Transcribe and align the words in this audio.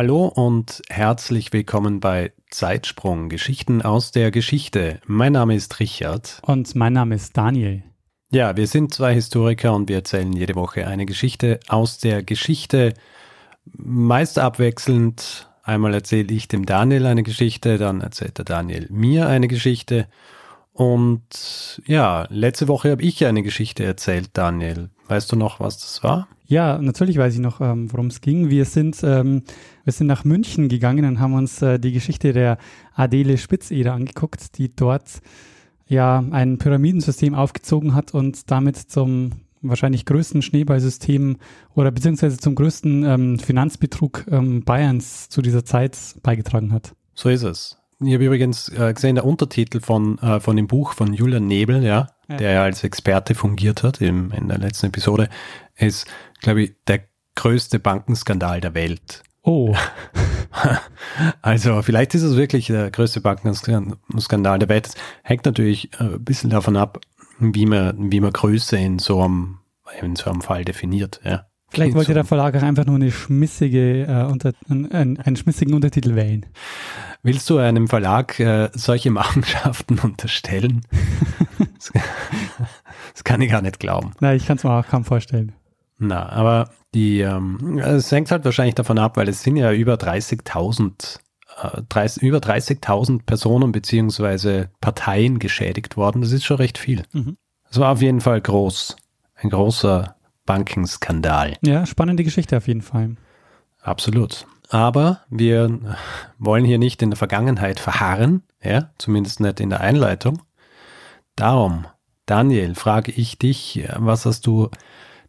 Hallo 0.00 0.28
und 0.28 0.80
herzlich 0.88 1.52
willkommen 1.52 2.00
bei 2.00 2.32
Zeitsprung, 2.48 3.28
Geschichten 3.28 3.82
aus 3.82 4.12
der 4.12 4.30
Geschichte. 4.30 4.98
Mein 5.06 5.34
Name 5.34 5.54
ist 5.54 5.78
Richard. 5.78 6.40
Und 6.40 6.74
mein 6.74 6.94
Name 6.94 7.16
ist 7.16 7.36
Daniel. 7.36 7.82
Ja, 8.32 8.56
wir 8.56 8.66
sind 8.66 8.94
zwei 8.94 9.12
Historiker 9.12 9.74
und 9.74 9.90
wir 9.90 9.96
erzählen 9.96 10.32
jede 10.32 10.54
Woche 10.54 10.86
eine 10.86 11.04
Geschichte 11.04 11.60
aus 11.68 11.98
der 11.98 12.22
Geschichte. 12.22 12.94
Meist 13.76 14.38
abwechselnd. 14.38 15.50
Einmal 15.64 15.92
erzähle 15.92 16.32
ich 16.32 16.48
dem 16.48 16.64
Daniel 16.64 17.04
eine 17.04 17.22
Geschichte, 17.22 17.76
dann 17.76 18.00
erzählt 18.00 18.38
der 18.38 18.46
Daniel 18.46 18.88
mir 18.90 19.28
eine 19.28 19.48
Geschichte. 19.48 20.08
Und 20.72 21.82
ja, 21.84 22.26
letzte 22.30 22.68
Woche 22.68 22.92
habe 22.92 23.02
ich 23.02 23.26
eine 23.26 23.42
Geschichte 23.42 23.84
erzählt, 23.84 24.30
Daniel. 24.32 24.88
Weißt 25.08 25.30
du 25.30 25.36
noch, 25.36 25.60
was 25.60 25.78
das 25.78 26.02
war? 26.02 26.26
Ja, 26.50 26.78
natürlich 26.78 27.16
weiß 27.16 27.34
ich 27.34 27.40
noch, 27.40 27.60
ähm, 27.60 27.92
worum 27.92 28.08
es 28.08 28.20
ging. 28.20 28.50
Wir 28.50 28.64
sind, 28.64 29.04
ähm, 29.04 29.44
wir 29.84 29.92
sind 29.92 30.08
nach 30.08 30.24
München 30.24 30.68
gegangen 30.68 31.04
und 31.04 31.20
haben 31.20 31.34
uns 31.34 31.62
äh, 31.62 31.78
die 31.78 31.92
Geschichte 31.92 32.32
der 32.32 32.58
Adele 32.92 33.38
Spitzeder 33.38 33.92
angeguckt, 33.92 34.58
die 34.58 34.74
dort 34.74 35.20
ja 35.86 36.24
ein 36.32 36.58
Pyramidensystem 36.58 37.36
aufgezogen 37.36 37.94
hat 37.94 38.14
und 38.14 38.50
damit 38.50 38.76
zum 38.76 39.30
wahrscheinlich 39.62 40.04
größten 40.06 40.42
Schneeballsystem 40.42 41.36
oder 41.76 41.92
beziehungsweise 41.92 42.36
zum 42.38 42.56
größten 42.56 43.04
ähm, 43.04 43.38
Finanzbetrug 43.38 44.26
ähm, 44.28 44.64
Bayerns 44.64 45.28
zu 45.28 45.42
dieser 45.42 45.64
Zeit 45.64 45.96
beigetragen 46.24 46.72
hat. 46.72 46.96
So 47.14 47.28
ist 47.28 47.44
es. 47.44 47.78
Ich 48.00 48.12
habe 48.12 48.24
übrigens 48.24 48.68
äh, 48.70 48.92
gesehen, 48.92 49.14
der 49.14 49.24
Untertitel 49.24 49.78
von, 49.78 50.18
äh, 50.18 50.40
von 50.40 50.56
dem 50.56 50.66
Buch 50.66 50.94
von 50.94 51.12
Julian 51.12 51.46
Nebel, 51.46 51.84
ja, 51.84 52.08
ja. 52.30 52.36
der 52.36 52.52
ja 52.52 52.62
als 52.62 52.84
Experte 52.84 53.34
fungiert 53.34 53.82
hat 53.82 54.00
im, 54.00 54.32
in 54.32 54.48
der 54.48 54.58
letzten 54.58 54.86
Episode, 54.86 55.28
ist, 55.76 56.06
glaube 56.40 56.62
ich, 56.62 56.74
der 56.86 57.00
größte 57.34 57.78
Bankenskandal 57.78 58.60
der 58.60 58.74
Welt. 58.74 59.22
Oh. 59.42 59.74
also 61.42 61.82
vielleicht 61.82 62.14
ist 62.14 62.22
es 62.22 62.36
wirklich 62.36 62.66
der 62.66 62.90
größte 62.90 63.20
Bankenskandal 63.20 64.58
der 64.58 64.68
Welt. 64.68 64.86
Das 64.86 64.94
hängt 65.22 65.46
natürlich 65.46 65.92
äh, 65.94 66.04
ein 66.04 66.24
bisschen 66.24 66.50
davon 66.50 66.76
ab, 66.76 67.00
wie 67.38 67.66
man, 67.66 68.12
wie 68.12 68.20
man 68.20 68.32
Größe 68.32 68.76
in 68.76 68.98
so 68.98 69.22
einem, 69.22 69.58
in 70.00 70.16
so 70.16 70.30
einem 70.30 70.42
Fall 70.42 70.64
definiert. 70.64 71.20
Ja. 71.24 71.46
Vielleicht 71.70 71.94
wollte 71.94 72.14
der 72.14 72.24
Verlag 72.24 72.56
auch 72.56 72.62
einfach 72.62 72.84
nur 72.84 72.96
eine 72.96 73.12
schmissige, 73.12 74.04
äh, 74.04 74.24
unter, 74.30 74.52
einen, 74.68 75.18
einen 75.18 75.36
schmissigen 75.36 75.74
Untertitel 75.74 76.14
wählen. 76.16 76.46
Willst 77.22 77.48
du 77.48 77.58
einem 77.58 77.86
Verlag 77.86 78.40
äh, 78.40 78.70
solche 78.72 79.10
Machenschaften 79.10 79.98
unterstellen? 80.02 80.82
das, 83.14 83.24
kann 83.24 83.40
ich 83.40 83.50
gar 83.50 83.62
nicht 83.62 83.78
glauben. 83.78 84.12
Nein, 84.20 84.36
ich 84.36 84.46
kann 84.46 84.56
es 84.56 84.64
mir 84.64 84.72
auch 84.72 84.86
kaum 84.86 85.04
vorstellen. 85.04 85.52
Na, 85.98 86.28
aber 86.30 86.70
die, 86.94 87.20
ähm, 87.20 87.78
es 87.78 88.10
hängt 88.10 88.30
halt 88.30 88.44
wahrscheinlich 88.44 88.74
davon 88.74 88.98
ab, 88.98 89.16
weil 89.16 89.28
es 89.28 89.42
sind 89.42 89.56
ja 89.56 89.72
über 89.72 89.94
30.000 89.94 91.18
äh, 91.62 91.82
30, 91.88 92.22
über 92.22 92.38
30.000 92.38 93.24
Personen 93.24 93.70
beziehungsweise 93.70 94.70
Parteien 94.80 95.38
geschädigt 95.38 95.96
worden. 95.96 96.22
Das 96.22 96.32
ist 96.32 96.44
schon 96.44 96.56
recht 96.56 96.78
viel. 96.78 97.02
Mhm. 97.12 97.36
Das 97.68 97.78
war 97.78 97.92
auf 97.92 98.02
jeden 98.02 98.20
Fall 98.20 98.40
groß. 98.40 98.96
Ein 99.36 99.50
großer 99.50 100.16
Bankenskandal. 100.50 101.56
Ja, 101.62 101.86
spannende 101.86 102.24
Geschichte 102.24 102.56
auf 102.56 102.66
jeden 102.66 102.82
Fall. 102.82 103.14
Absolut. 103.80 104.46
Aber 104.68 105.20
wir 105.30 105.78
wollen 106.38 106.64
hier 106.64 106.78
nicht 106.78 107.02
in 107.02 107.10
der 107.10 107.16
Vergangenheit 107.16 107.78
verharren, 107.78 108.42
ja, 108.60 108.90
zumindest 108.98 109.38
nicht 109.38 109.60
in 109.60 109.70
der 109.70 109.80
Einleitung. 109.80 110.42
Darum, 111.36 111.86
Daniel, 112.26 112.74
frage 112.74 113.12
ich 113.12 113.38
dich, 113.38 113.84
was 113.96 114.26
hast 114.26 114.46
du 114.46 114.70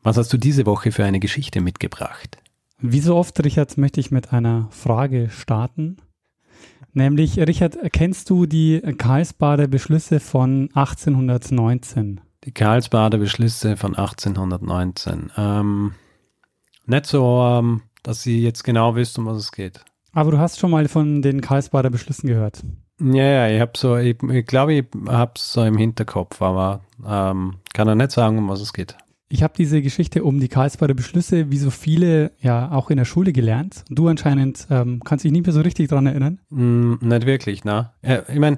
was 0.01 0.17
hast 0.17 0.33
du 0.33 0.37
diese 0.37 0.65
Woche 0.65 0.91
für 0.91 1.05
eine 1.05 1.19
Geschichte 1.19 1.61
mitgebracht? 1.61 2.39
Wie 2.79 2.99
so 2.99 3.15
oft, 3.15 3.43
Richard, 3.45 3.77
möchte 3.77 3.99
ich 3.99 4.09
mit 4.09 4.33
einer 4.33 4.69
Frage 4.71 5.29
starten. 5.29 5.97
Nämlich, 6.93 7.37
Richard, 7.37 7.77
kennst 7.93 8.31
du 8.31 8.47
die 8.47 8.81
Karlsbader 8.97 9.67
Beschlüsse 9.67 10.19
von 10.19 10.69
1819? 10.73 12.21
Die 12.43 12.51
Karlsbader 12.51 13.19
Beschlüsse 13.19 13.77
von 13.77 13.95
1819. 13.95 15.31
Ähm, 15.37 15.93
nicht 16.87 17.05
so, 17.05 17.41
ähm, 17.43 17.81
dass 18.01 18.23
Sie 18.23 18.41
jetzt 18.41 18.63
genau 18.63 18.95
wissen, 18.95 19.21
um 19.21 19.27
was 19.27 19.37
es 19.37 19.51
geht. 19.51 19.81
Aber 20.13 20.31
du 20.31 20.39
hast 20.39 20.59
schon 20.59 20.71
mal 20.71 20.87
von 20.87 21.21
den 21.21 21.41
Karlsbader 21.41 21.91
Beschlüssen 21.91 22.27
gehört. 22.27 22.63
Ja, 22.99 23.23
ja, 23.23 23.47
ich 23.47 23.61
habe 23.61 23.71
so, 23.75 23.95
ich, 23.97 24.21
ich 24.23 24.45
glaube, 24.45 24.73
ich 24.73 24.85
habe 25.07 25.33
es 25.35 25.53
so 25.53 25.63
im 25.63 25.77
Hinterkopf, 25.77 26.41
aber 26.41 26.81
ähm, 27.07 27.55
kann 27.73 27.87
er 27.87 27.95
nicht 27.95 28.11
sagen, 28.11 28.37
um 28.37 28.49
was 28.49 28.61
es 28.61 28.73
geht. 28.73 28.95
Ich 29.29 29.43
habe 29.43 29.53
diese 29.55 29.81
Geschichte 29.81 30.23
um 30.23 30.39
die 30.39 30.49
Karlsbader 30.49 30.93
Beschlüsse, 30.93 31.51
wie 31.51 31.57
so 31.57 31.69
viele, 31.69 32.31
ja 32.41 32.71
auch 32.71 32.89
in 32.89 32.97
der 32.97 33.05
Schule 33.05 33.31
gelernt. 33.31 33.85
Du 33.89 34.07
anscheinend 34.07 34.67
ähm, 34.69 34.99
kannst 35.05 35.23
dich 35.23 35.31
nicht 35.31 35.45
mehr 35.45 35.53
so 35.53 35.61
richtig 35.61 35.87
dran 35.89 36.05
erinnern. 36.05 36.39
Mm, 36.49 36.95
nicht 36.99 37.25
wirklich, 37.25 37.63
ne? 37.63 37.91
Ich 38.01 38.39
meine, 38.39 38.57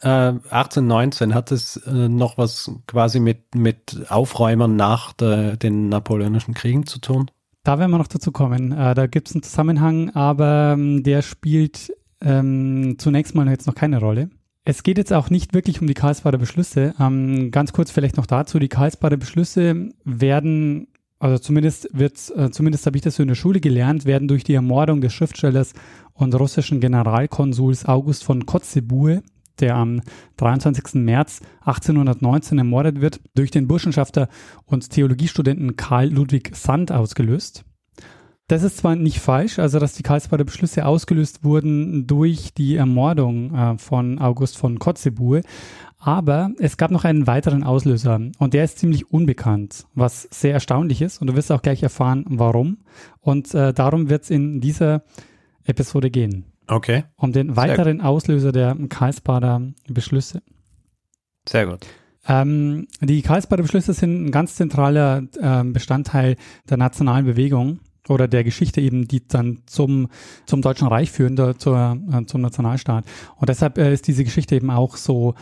äh, 0.00 0.08
1819 0.08 1.34
hat 1.34 1.52
es 1.52 1.76
äh, 1.78 2.08
noch 2.08 2.38
was 2.38 2.70
quasi 2.86 3.20
mit, 3.20 3.54
mit 3.54 4.06
Aufräumern 4.08 4.76
nach 4.76 5.12
der, 5.12 5.56
den 5.56 5.88
napoleonischen 5.88 6.54
Kriegen 6.54 6.86
zu 6.86 6.98
tun? 6.98 7.30
Da 7.64 7.78
werden 7.78 7.90
wir 7.90 7.98
noch 7.98 8.06
dazu 8.06 8.30
kommen. 8.30 8.72
Äh, 8.72 8.94
da 8.94 9.06
gibt 9.06 9.28
es 9.28 9.34
einen 9.34 9.42
Zusammenhang, 9.42 10.10
aber 10.10 10.74
ähm, 10.74 11.02
der 11.02 11.22
spielt 11.22 11.92
ähm, 12.20 12.96
zunächst 12.98 13.34
mal 13.34 13.48
jetzt 13.48 13.66
noch 13.66 13.74
keine 13.74 13.98
Rolle. 13.98 14.30
Es 14.64 14.82
geht 14.82 14.98
jetzt 14.98 15.12
auch 15.12 15.30
nicht 15.30 15.54
wirklich 15.54 15.80
um 15.80 15.86
die 15.86 15.94
Karlsbader 15.94 16.38
Beschlüsse. 16.38 16.94
Ähm, 17.00 17.50
ganz 17.50 17.72
kurz 17.72 17.90
vielleicht 17.90 18.16
noch 18.16 18.26
dazu. 18.26 18.58
Die 18.58 18.68
Karlsbader 18.68 19.16
Beschlüsse 19.16 19.90
werden, 20.04 20.88
also 21.18 21.38
zumindest 21.38 21.88
wird, 21.92 22.14
äh, 22.36 22.50
zumindest 22.50 22.84
habe 22.86 22.96
ich 22.96 23.02
das 23.02 23.16
so 23.16 23.22
in 23.22 23.28
der 23.28 23.36
Schule 23.36 23.60
gelernt, 23.60 24.04
werden 24.04 24.28
durch 24.28 24.44
die 24.44 24.54
Ermordung 24.54 25.00
des 25.00 25.12
Schriftstellers 25.12 25.72
und 26.14 26.34
russischen 26.34 26.80
Generalkonsuls 26.80 27.86
August 27.86 28.24
von 28.24 28.44
Kotzebue, 28.44 29.22
der 29.60 29.76
am 29.76 30.00
23. 30.36 30.94
März 30.94 31.40
1819 31.60 32.58
ermordet 32.58 33.00
wird, 33.00 33.20
durch 33.34 33.50
den 33.50 33.68
Burschenschafter 33.68 34.28
und 34.64 34.90
Theologiestudenten 34.90 35.76
Karl 35.76 36.08
Ludwig 36.08 36.54
Sand 36.54 36.92
ausgelöst. 36.92 37.64
Das 38.48 38.62
ist 38.62 38.76
zwar 38.76 38.94
nicht 38.94 39.18
falsch, 39.18 39.58
also 39.58 39.80
dass 39.80 39.94
die 39.94 40.04
Karlsbader 40.04 40.44
Beschlüsse 40.44 40.86
ausgelöst 40.86 41.42
wurden 41.42 42.06
durch 42.06 42.54
die 42.54 42.76
Ermordung 42.76 43.52
äh, 43.52 43.76
von 43.76 44.20
August 44.20 44.56
von 44.56 44.78
Kotzebue, 44.78 45.40
aber 45.98 46.52
es 46.60 46.76
gab 46.76 46.92
noch 46.92 47.04
einen 47.04 47.26
weiteren 47.26 47.64
Auslöser 47.64 48.20
und 48.38 48.54
der 48.54 48.62
ist 48.62 48.78
ziemlich 48.78 49.10
unbekannt, 49.10 49.86
was 49.94 50.28
sehr 50.30 50.52
erstaunlich 50.52 51.02
ist 51.02 51.20
und 51.20 51.26
du 51.26 51.34
wirst 51.34 51.50
auch 51.50 51.62
gleich 51.62 51.82
erfahren, 51.82 52.24
warum. 52.28 52.78
Und 53.20 53.52
äh, 53.52 53.72
darum 53.72 54.10
wird 54.10 54.22
es 54.22 54.30
in 54.30 54.60
dieser 54.60 55.02
Episode 55.64 56.10
gehen. 56.10 56.44
Okay. 56.68 57.04
Um 57.16 57.32
den 57.32 57.56
weiteren 57.56 58.00
Auslöser 58.00 58.52
der 58.52 58.76
Karlsbader 58.88 59.62
Beschlüsse. 59.88 60.42
Sehr 61.48 61.66
gut. 61.66 61.86
Ähm, 62.28 62.88
die 63.00 63.22
Karlsbader 63.22 63.62
Beschlüsse 63.62 63.92
sind 63.92 64.26
ein 64.26 64.30
ganz 64.32 64.56
zentraler 64.56 65.22
äh, 65.40 65.64
Bestandteil 65.64 66.36
der 66.68 66.76
nationalen 66.76 67.24
Bewegung 67.24 67.80
oder 68.08 68.28
der 68.28 68.44
Geschichte 68.44 68.80
eben, 68.80 69.06
die 69.06 69.26
dann 69.26 69.62
zum, 69.66 70.08
zum 70.44 70.62
Deutschen 70.62 70.88
Reich 70.88 71.10
führen, 71.10 71.36
der, 71.36 71.58
zur, 71.58 71.98
äh, 72.12 72.24
zum 72.26 72.40
Nationalstaat. 72.40 73.04
Und 73.36 73.48
deshalb 73.48 73.78
äh, 73.78 73.92
ist 73.92 74.08
diese 74.08 74.24
Geschichte 74.24 74.56
eben 74.56 74.70
auch 74.70 74.96
so, 74.96 75.34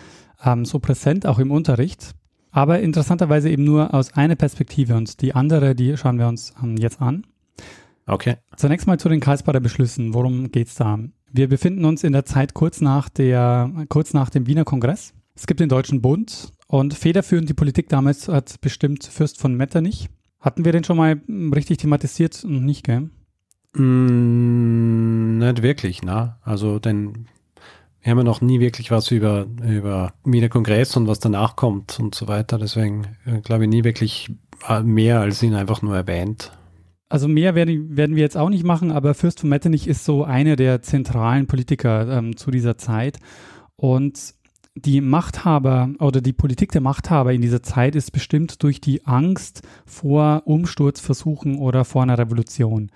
ähm, 0.45 0.65
so 0.65 0.79
präsent, 0.79 1.27
auch 1.27 1.39
im 1.39 1.51
Unterricht. 1.51 2.15
Aber 2.51 2.81
interessanterweise 2.81 3.51
eben 3.51 3.65
nur 3.65 3.95
aus 3.95 4.13
einer 4.13 4.37
Perspektive 4.37 4.95
und 4.95 5.21
die 5.23 5.35
andere, 5.35 5.75
die 5.75 5.97
schauen 5.97 6.19
wir 6.19 6.29
uns 6.29 6.55
ähm, 6.63 6.77
jetzt 6.77 7.01
an. 7.01 7.27
Okay. 8.07 8.37
Zunächst 8.57 8.87
mal 8.87 8.99
zu 8.99 9.09
den 9.09 9.21
Karlsbader 9.21 9.61
Beschlüssen. 9.61 10.15
Worum 10.15 10.51
geht's 10.51 10.75
da? 10.75 10.99
Wir 11.33 11.49
befinden 11.49 11.85
uns 11.85 12.05
in 12.05 12.13
der 12.13 12.25
Zeit 12.25 12.55
kurz 12.55 12.81
nach 12.81 13.09
der, 13.09 13.71
kurz 13.89 14.13
nach 14.13 14.31
dem 14.31 14.47
Wiener 14.47 14.65
Kongress. 14.65 15.15
Es 15.35 15.47
gibt 15.47 15.61
den 15.61 15.69
Deutschen 15.69 16.01
Bund 16.01 16.53
und 16.69 16.95
federführend 16.95 17.49
die 17.49 17.55
Politik 17.55 17.89
damals 17.89 18.29
hat 18.29 18.61
bestimmt 18.61 19.05
Fürst 19.05 19.41
von 19.41 19.57
Metternich. 19.57 20.09
Hatten 20.39 20.65
wir 20.65 20.73
den 20.73 20.85
schon 20.85 20.97
mal 20.97 21.21
richtig 21.55 21.79
thematisiert? 21.79 22.45
Nicht, 22.47 22.85
gell? 22.85 23.11
Mm, 23.75 25.39
nicht 25.39 25.63
wirklich, 25.63 26.03
na. 26.03 26.39
Also, 26.43 26.79
denn 26.79 27.27
wir 28.03 28.11
haben 28.11 28.19
ja 28.19 28.25
noch 28.25 28.43
nie 28.43 28.61
wirklich 28.61 28.91
was 28.91 29.11
über, 29.11 29.47
über 29.67 30.13
Wiener 30.25 30.51
Kongress 30.51 30.97
und 30.97 31.09
was 31.09 31.19
danach 31.19 31.57
kommt 31.57 31.99
und 31.99 32.15
so 32.15 32.29
weiter. 32.29 32.59
Deswegen 32.59 33.07
äh, 33.25 33.41
glaube 33.41 33.65
ich 33.65 33.71
nie 33.71 33.83
wirklich 33.83 34.31
äh, 34.69 34.83
mehr 34.83 35.21
als 35.21 35.43
ihn 35.43 35.55
einfach 35.55 35.81
nur 35.81 35.97
erwähnt. 35.97 36.53
Also 37.15 37.29
mehr 37.29 37.55
werden, 37.55 37.97
werden 37.97 38.17
wir 38.17 38.25
jetzt 38.25 38.37
auch 38.37 38.49
nicht 38.49 38.65
machen, 38.65 38.91
aber 38.91 39.15
Fürst 39.15 39.39
von 39.39 39.49
Metternich 39.49 39.87
ist 39.87 40.05
so 40.05 40.25
einer 40.25 40.57
der 40.57 40.83
zentralen 40.83 41.47
Politiker 41.47 42.09
ähm, 42.09 42.37
zu 42.37 42.51
dieser 42.51 42.77
Zeit. 42.77 43.21
Und 43.77 44.35
die 44.75 45.01
Machthaber 45.01 45.91
oder 46.01 46.21
die 46.21 46.33
Politik 46.33 46.73
der 46.73 46.81
Machthaber 46.81 47.33
in 47.33 47.41
dieser 47.41 47.63
Zeit 47.63 47.95
ist 47.95 48.11
bestimmt 48.11 48.65
durch 48.65 48.81
die 48.81 49.07
Angst 49.07 49.63
vor 49.87 50.43
Umsturzversuchen 50.47 51.59
oder 51.59 51.85
vor 51.85 52.03
einer 52.03 52.19
Revolution. 52.19 52.91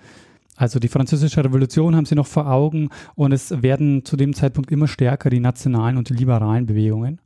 Also 0.57 0.79
die 0.79 0.89
französische 0.89 1.41
Revolution 1.41 1.95
haben 1.95 2.03
sie 2.03 2.15
noch 2.15 2.27
vor 2.27 2.51
Augen 2.51 2.89
und 3.15 3.31
es 3.31 3.61
werden 3.63 4.03
zu 4.03 4.17
dem 4.17 4.33
Zeitpunkt 4.33 4.69
immer 4.69 4.89
stärker 4.89 5.29
die 5.29 5.39
nationalen 5.39 5.95
und 5.95 6.09
die 6.09 6.15
liberalen 6.15 6.65
Bewegungen. 6.65 7.21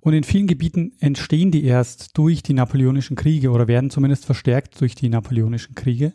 Und 0.00 0.12
in 0.12 0.24
vielen 0.24 0.46
Gebieten 0.46 0.92
entstehen 1.00 1.50
die 1.50 1.64
erst 1.64 2.16
durch 2.16 2.42
die 2.42 2.54
napoleonischen 2.54 3.16
Kriege 3.16 3.50
oder 3.50 3.66
werden 3.68 3.90
zumindest 3.90 4.26
verstärkt 4.26 4.80
durch 4.80 4.94
die 4.94 5.08
napoleonischen 5.08 5.74
Kriege. 5.74 6.14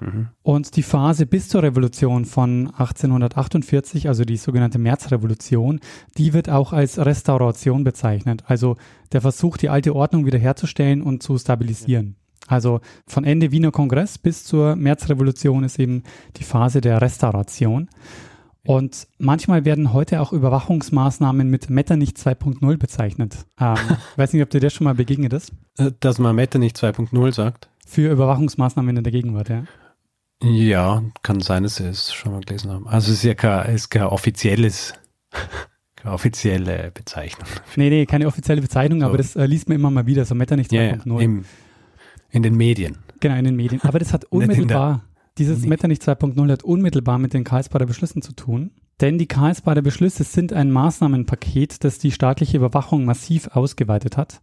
Mhm. 0.00 0.28
Und 0.42 0.76
die 0.76 0.82
Phase 0.82 1.26
bis 1.26 1.48
zur 1.48 1.62
Revolution 1.62 2.24
von 2.24 2.68
1848, 2.68 4.08
also 4.08 4.24
die 4.24 4.36
sogenannte 4.36 4.78
Märzrevolution, 4.78 5.80
die 6.16 6.32
wird 6.32 6.48
auch 6.50 6.72
als 6.72 6.98
Restauration 6.98 7.84
bezeichnet. 7.84 8.44
Also 8.46 8.76
der 9.12 9.20
Versuch, 9.20 9.56
die 9.56 9.68
alte 9.68 9.94
Ordnung 9.94 10.26
wiederherzustellen 10.26 11.02
und 11.02 11.22
zu 11.22 11.38
stabilisieren. 11.38 12.16
Also 12.46 12.80
von 13.06 13.24
Ende 13.24 13.52
Wiener 13.52 13.70
Kongress 13.70 14.18
bis 14.18 14.44
zur 14.44 14.76
Märzrevolution 14.76 15.64
ist 15.64 15.78
eben 15.78 16.02
die 16.36 16.44
Phase 16.44 16.80
der 16.80 17.02
Restauration. 17.02 17.88
Und 18.64 19.06
manchmal 19.18 19.64
werden 19.64 19.92
heute 19.92 20.20
auch 20.20 20.32
Überwachungsmaßnahmen 20.32 21.48
mit 21.48 21.70
Metternich 21.70 22.10
2.0 22.10 22.76
bezeichnet. 22.76 23.46
Ähm, 23.58 23.76
weiß 24.16 24.32
nicht, 24.32 24.42
ob 24.42 24.50
dir 24.50 24.60
das 24.60 24.74
schon 24.74 24.84
mal 24.84 24.94
begegnet 24.94 25.32
ist. 25.32 25.52
Äh, 25.78 25.92
dass 26.00 26.18
man 26.18 26.36
Metternich 26.36 26.72
2.0 26.72 27.32
sagt? 27.34 27.68
Für 27.86 28.10
Überwachungsmaßnahmen 28.10 28.96
in 28.96 29.02
der 29.02 29.12
Gegenwart, 29.12 29.48
ja. 29.48 29.64
Ja, 30.42 31.02
kann 31.22 31.40
sein, 31.40 31.64
dass 31.64 31.76
Sie 31.76 31.84
es 31.84 32.12
schon 32.12 32.32
mal 32.32 32.40
gelesen 32.42 32.70
haben. 32.70 32.86
Also 32.86 33.10
es 33.10 33.18
ist 33.18 33.24
ja 33.24 33.34
kein, 33.34 33.74
ist 33.74 33.88
kein 33.88 34.04
offizielles, 34.04 34.92
keine 35.96 36.14
offizielle 36.14 36.90
Bezeichnung. 36.92 37.48
Nee, 37.74 37.90
nee, 37.90 38.06
keine 38.06 38.26
offizielle 38.26 38.60
Bezeichnung, 38.60 39.00
so. 39.00 39.06
aber 39.06 39.16
das 39.16 39.34
äh, 39.34 39.46
liest 39.46 39.68
man 39.68 39.76
immer 39.76 39.90
mal 39.90 40.06
wieder, 40.06 40.24
so 40.24 40.34
Metternich 40.34 40.68
2.0. 40.68 40.74
Ja, 40.74 41.20
ja, 41.20 41.42
in 42.30 42.42
den 42.42 42.56
Medien. 42.56 42.98
Genau, 43.20 43.36
in 43.36 43.44
den 43.44 43.56
Medien. 43.56 43.80
Aber 43.82 43.98
das 43.98 44.12
hat 44.12 44.24
unmittelbar, 44.30 45.02
dieses 45.38 45.64
Metternich 45.64 45.98
2.0 45.98 46.50
hat 46.50 46.64
unmittelbar 46.64 47.18
mit 47.18 47.34
den 47.34 47.44
Karlsbader 47.44 47.86
Beschlüssen 47.86 48.22
zu 48.22 48.32
tun. 48.32 48.72
Denn 49.00 49.18
die 49.18 49.26
Karlsbader 49.26 49.82
Beschlüsse 49.82 50.24
sind 50.24 50.52
ein 50.52 50.70
Maßnahmenpaket, 50.70 51.84
das 51.84 51.98
die 51.98 52.10
staatliche 52.10 52.56
Überwachung 52.56 53.04
massiv 53.04 53.48
ausgeweitet 53.48 54.16
hat. 54.16 54.42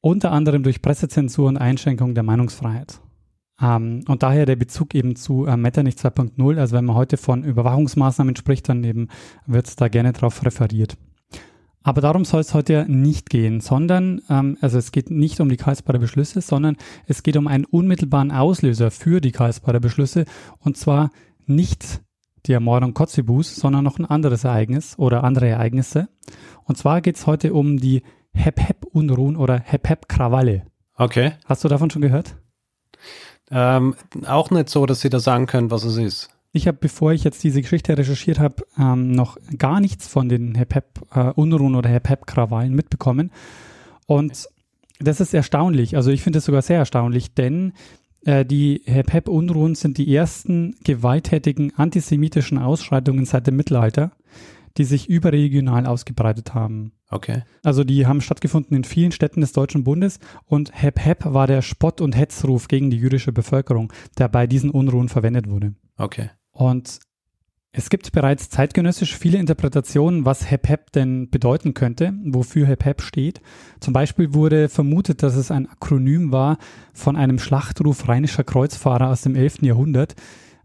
Unter 0.00 0.32
anderem 0.32 0.62
durch 0.62 0.82
Pressezensur 0.82 1.48
und 1.48 1.56
Einschränkung 1.56 2.14
der 2.14 2.24
Meinungsfreiheit. 2.24 3.00
Ähm, 3.60 4.02
und 4.08 4.22
daher 4.22 4.46
der 4.46 4.56
Bezug 4.56 4.94
eben 4.94 5.14
zu 5.14 5.46
äh, 5.46 5.56
Metternich 5.56 5.94
2.0. 5.94 6.58
Also 6.58 6.76
wenn 6.76 6.84
man 6.84 6.96
heute 6.96 7.16
von 7.16 7.44
Überwachungsmaßnahmen 7.44 8.34
spricht, 8.34 8.68
dann 8.68 8.82
eben 8.82 9.08
wird 9.46 9.80
da 9.80 9.88
gerne 9.88 10.12
drauf 10.12 10.44
referiert. 10.44 10.96
Aber 11.82 12.00
darum 12.00 12.24
soll 12.24 12.40
es 12.40 12.52
heute 12.52 12.84
nicht 12.88 13.30
gehen, 13.30 13.60
sondern, 13.60 14.20
ähm, 14.28 14.58
also 14.60 14.78
es 14.78 14.92
geht 14.92 15.10
nicht 15.10 15.40
um 15.40 15.48
die 15.48 15.56
Karlsbader 15.56 15.98
Beschlüsse, 15.98 16.40
sondern 16.40 16.76
es 17.06 17.22
geht 17.22 17.36
um 17.36 17.46
einen 17.46 17.64
unmittelbaren 17.64 18.32
Auslöser 18.32 18.90
für 18.90 19.20
die 19.20 19.32
Karlsbader 19.32 19.80
Beschlüsse 19.80 20.24
und 20.58 20.76
zwar 20.76 21.10
nicht 21.46 22.02
die 22.46 22.52
Ermordung 22.52 22.94
Kotzebues, 22.94 23.56
sondern 23.56 23.84
noch 23.84 23.98
ein 23.98 24.04
anderes 24.04 24.44
Ereignis 24.44 24.98
oder 24.98 25.24
andere 25.24 25.48
Ereignisse. 25.48 26.08
Und 26.64 26.76
zwar 26.78 27.00
geht 27.00 27.16
es 27.16 27.26
heute 27.26 27.52
um 27.52 27.78
die 27.78 28.02
Hep-Hep-Unruhen 28.32 29.36
oder 29.36 29.58
Hep-Hep-Krawalle. 29.58 30.66
Okay. 30.94 31.32
Hast 31.44 31.64
du 31.64 31.68
davon 31.68 31.90
schon 31.90 32.02
gehört? 32.02 32.36
Ähm, 33.50 33.94
auch 34.26 34.50
nicht 34.50 34.68
so, 34.68 34.86
dass 34.86 35.00
Sie 35.00 35.10
da 35.10 35.18
sagen 35.18 35.46
können, 35.46 35.70
was 35.70 35.84
es 35.84 35.96
ist. 35.96 36.30
Ich 36.52 36.66
habe, 36.66 36.78
bevor 36.80 37.12
ich 37.12 37.24
jetzt 37.24 37.44
diese 37.44 37.62
Geschichte 37.62 37.96
recherchiert 37.96 38.40
habe, 38.40 38.64
ähm, 38.78 39.12
noch 39.12 39.36
gar 39.56 39.80
nichts 39.80 40.08
von 40.08 40.28
den 40.28 40.54
Hep-Hep-Unruhen 40.56 41.74
äh, 41.74 41.76
oder 41.76 41.88
Hep-Hep-Krawallen 41.90 42.74
mitbekommen. 42.74 43.30
Und 44.06 44.48
das 44.98 45.20
ist 45.20 45.32
erstaunlich. 45.32 45.96
Also 45.96 46.10
ich 46.10 46.22
finde 46.22 46.40
es 46.40 46.44
sogar 46.44 46.62
sehr 46.62 46.78
erstaunlich, 46.78 47.34
denn 47.34 47.72
äh, 48.24 48.44
die 48.44 48.82
Hep-Hep-Unruhen 48.84 49.76
sind 49.76 49.96
die 49.98 50.14
ersten 50.14 50.74
gewalttätigen 50.82 51.72
antisemitischen 51.76 52.58
Ausschreitungen 52.58 53.24
seit 53.26 53.46
dem 53.46 53.56
Mittelalter 53.56 54.12
die 54.76 54.84
sich 54.84 55.08
überregional 55.08 55.86
ausgebreitet 55.86 56.54
haben. 56.54 56.92
Okay. 57.10 57.42
Also 57.62 57.84
die 57.84 58.06
haben 58.06 58.20
stattgefunden 58.20 58.76
in 58.76 58.84
vielen 58.84 59.12
Städten 59.12 59.40
des 59.40 59.52
Deutschen 59.52 59.84
Bundes 59.84 60.20
und 60.46 60.70
Hep 60.72 61.04
Hep 61.04 61.24
war 61.24 61.46
der 61.46 61.62
Spott- 61.62 62.00
und 62.00 62.16
Hetzruf 62.16 62.68
gegen 62.68 62.90
die 62.90 62.98
jüdische 62.98 63.32
Bevölkerung, 63.32 63.92
der 64.18 64.28
bei 64.28 64.46
diesen 64.46 64.70
Unruhen 64.70 65.08
verwendet 65.08 65.48
wurde. 65.48 65.74
Okay. 65.96 66.30
Und 66.52 67.00
es 67.72 67.88
gibt 67.88 68.10
bereits 68.10 68.50
zeitgenössisch 68.50 69.16
viele 69.16 69.38
Interpretationen, 69.38 70.24
was 70.24 70.50
Hep 70.50 70.68
Hep 70.68 70.90
denn 70.92 71.30
bedeuten 71.30 71.72
könnte, 71.72 72.12
wofür 72.24 72.66
Hep 72.66 72.84
Hep 72.84 73.00
steht. 73.00 73.40
Zum 73.78 73.92
Beispiel 73.92 74.34
wurde 74.34 74.68
vermutet, 74.68 75.22
dass 75.22 75.36
es 75.36 75.52
ein 75.52 75.68
Akronym 75.68 76.32
war 76.32 76.58
von 76.92 77.14
einem 77.14 77.38
Schlachtruf 77.38 78.08
rheinischer 78.08 78.42
Kreuzfahrer 78.42 79.08
aus 79.08 79.22
dem 79.22 79.36
11. 79.36 79.62
Jahrhundert, 79.62 80.16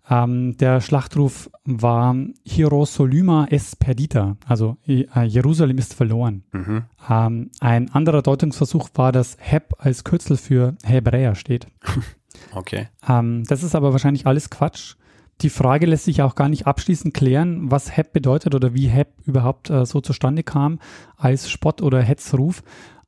ähm, 0.09 0.55
der 0.57 0.81
Schlachtruf 0.81 1.49
war 1.63 2.15
Hierosolyma 2.43 3.47
es 3.49 3.75
perdita, 3.75 4.37
also 4.45 4.77
äh, 4.87 5.23
Jerusalem 5.25 5.77
ist 5.77 5.93
verloren. 5.93 6.43
Mhm. 6.51 6.83
Ähm, 7.09 7.51
ein 7.59 7.91
anderer 7.91 8.21
Deutungsversuch 8.21 8.89
war, 8.93 9.11
dass 9.11 9.37
Heb 9.39 9.73
als 9.79 10.03
Kürzel 10.03 10.37
für 10.37 10.75
Hebräer 10.83 11.35
steht. 11.35 11.67
Okay. 12.53 12.89
Ähm, 13.07 13.45
das 13.47 13.63
ist 13.63 13.75
aber 13.75 13.93
wahrscheinlich 13.93 14.27
alles 14.27 14.49
Quatsch. 14.49 14.95
Die 15.41 15.49
Frage 15.49 15.85
lässt 15.85 16.05
sich 16.05 16.21
auch 16.21 16.35
gar 16.35 16.47
nicht 16.47 16.65
abschließend 16.65 17.13
klären, 17.13 17.69
was 17.69 17.95
Heb 17.95 18.13
bedeutet 18.13 18.55
oder 18.55 18.73
wie 18.73 18.87
Heb 18.87 19.09
überhaupt 19.25 19.69
äh, 19.69 19.85
so 19.85 20.01
zustande 20.01 20.43
kam 20.43 20.79
als 21.17 21.49
Spott- 21.49 21.81
oder 21.81 22.01
Hetzruf. 22.01 22.63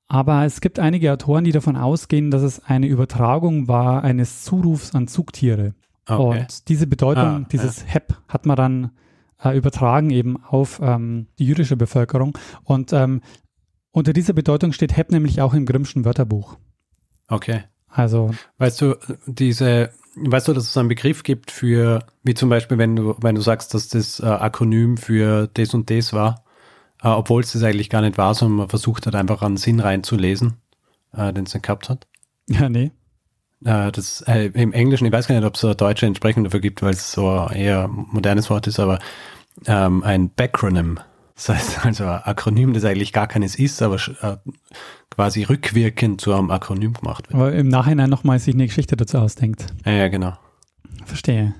Aber 0.08 0.46
es 0.46 0.62
gibt 0.62 0.80
einige 0.80 1.12
Autoren, 1.12 1.44
die 1.44 1.52
davon 1.52 1.76
ausgehen, 1.76 2.32
dass 2.32 2.42
es 2.42 2.64
eine 2.64 2.88
Übertragung 2.88 3.68
war 3.68 4.04
eines 4.04 4.44
Zurufs 4.44 4.96
an 4.96 5.08
Zugtiere. 5.08 5.74
Okay. 6.06 6.40
Und 6.40 6.70
diese 6.70 6.88
Bedeutung, 6.88 7.24
ah, 7.24 7.46
dieses 7.52 7.82
ja. 7.82 7.88
HEP 7.88 8.14
hat 8.28 8.46
man 8.46 8.56
dann 8.56 8.92
äh, 9.44 9.58
übertragen 9.58 10.10
eben 10.10 10.42
auf 10.44 10.80
ähm, 10.82 11.28
die 11.40 11.46
jüdische 11.46 11.76
Bevölkerung. 11.76 12.38
Und 12.64 12.94
ähm, 12.94 13.22
unter 13.92 14.14
dieser 14.14 14.34
Bedeutung 14.34 14.72
steht 14.72 14.96
HEP 14.96 15.12
nämlich 15.12 15.42
auch 15.42 15.54
im 15.54 15.66
Grimmschen 15.66 16.06
Wörterbuch. 16.06 16.58
Okay. 17.28 17.64
Also. 17.88 18.32
Weißt 18.58 18.82
du, 18.82 18.96
diese, 19.26 19.92
weißt 20.20 20.48
du, 20.48 20.54
dass 20.54 20.66
es 20.66 20.78
einen 20.78 20.90
Begriff 20.90 21.24
gibt 21.24 21.52
für, 21.52 22.06
wie 22.24 22.34
zum 22.34 22.50
Beispiel, 22.50 22.78
wenn 22.78 22.96
du, 22.96 23.16
wenn 23.22 23.36
du 23.36 23.42
sagst, 23.42 23.74
dass 23.74 23.90
das 23.90 24.20
äh, 24.20 24.26
Akronym 24.26 24.98
für 24.98 25.48
das 25.54 25.74
und 25.74 25.90
das 25.90 26.14
war, 26.14 26.44
äh, 27.04 27.08
obwohl 27.08 27.42
es 27.42 27.54
das 27.54 27.64
eigentlich 27.64 27.90
gar 27.90 28.02
nicht 28.02 28.18
war, 28.18 28.34
sondern 28.34 28.58
man 28.58 28.70
versucht 28.70 29.06
hat, 29.06 29.16
einfach 29.16 29.42
einen 29.42 29.58
Sinn 29.58 29.80
reinzulesen, 29.80 30.58
äh, 31.14 31.32
den 31.34 31.46
es 31.46 31.52
dann 31.52 31.62
gehabt 31.62 31.90
hat? 31.90 32.08
Ja, 32.50 32.70
nee. 32.70 32.92
Das 33.60 34.22
äh, 34.28 34.52
im 34.54 34.72
Englischen, 34.72 35.08
ich 35.08 35.12
weiß 35.12 35.28
gar 35.28 35.36
nicht, 35.36 35.44
ob 35.44 35.56
es 35.56 35.66
eine 35.66 35.76
deutsche 35.76 36.06
Entsprechung 36.06 36.44
dafür 36.44 36.60
gibt, 36.60 36.84
weil 36.84 36.94
es 36.94 37.12
so 37.12 37.50
eher 37.52 37.88
modernes 37.88 38.52
Wort 38.52 38.68
ist, 38.68 38.80
aber 38.80 39.00
ähm, 39.66 40.04
ein 40.04 40.30
Backronym. 40.30 41.00
Das 41.38 41.50
heißt 41.50 41.86
also 41.86 42.06
ein 42.06 42.24
Akronym, 42.24 42.74
das 42.74 42.84
eigentlich 42.84 43.14
gar 43.14 43.28
keines 43.28 43.58
ist, 43.58 43.82
aber 43.82 43.96
äh, 43.96 44.38
quasi 45.12 45.44
rückwirkend 45.44 46.20
zu 46.20 46.34
einem 46.34 46.50
Akronym 46.50 46.94
gemacht 46.94 47.30
wird. 47.30 47.36
Aber 47.36 47.54
im 47.54 47.70
Nachhinein 47.70 48.10
nochmal 48.10 48.40
sich 48.40 48.56
eine 48.56 48.66
Geschichte 48.66 48.98
dazu 48.98 49.20
ausdenkt. 49.20 49.68
Ja, 49.86 49.92
ja 49.94 50.08
genau. 50.08 50.34
Verstehe. 51.06 51.54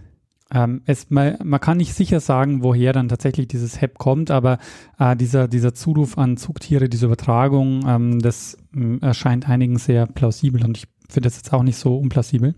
Ähm, 0.52 0.82
es, 0.86 1.10
man, 1.10 1.38
man, 1.44 1.60
kann 1.60 1.78
nicht 1.78 1.94
sicher 1.94 2.20
sagen, 2.20 2.64
woher 2.64 2.92
dann 2.92 3.10
tatsächlich 3.10 3.50
dieses 3.50 3.80
HEP 3.80 3.98
kommt, 3.98 4.32
aber 4.32 4.58
äh, 4.98 5.16
dieser, 5.16 5.48
dieser 5.48 5.74
Zuruf 5.74 6.18
an 6.18 6.38
Zugtiere, 6.38 6.90
diese 6.90 7.06
Übertragung, 7.06 7.84
ähm, 7.88 8.20
das 8.20 8.58
äh, 8.76 8.98
erscheint 9.02 9.48
einigen 9.48 9.78
sehr 9.78 10.08
plausibel 10.08 10.64
und 10.64 10.78
ich 10.78 10.88
finde 11.10 11.28
das 11.28 11.38
jetzt 11.38 11.54
auch 11.54 11.64
nicht 11.64 11.78
so 11.78 11.98
unplausibel. 11.98 12.56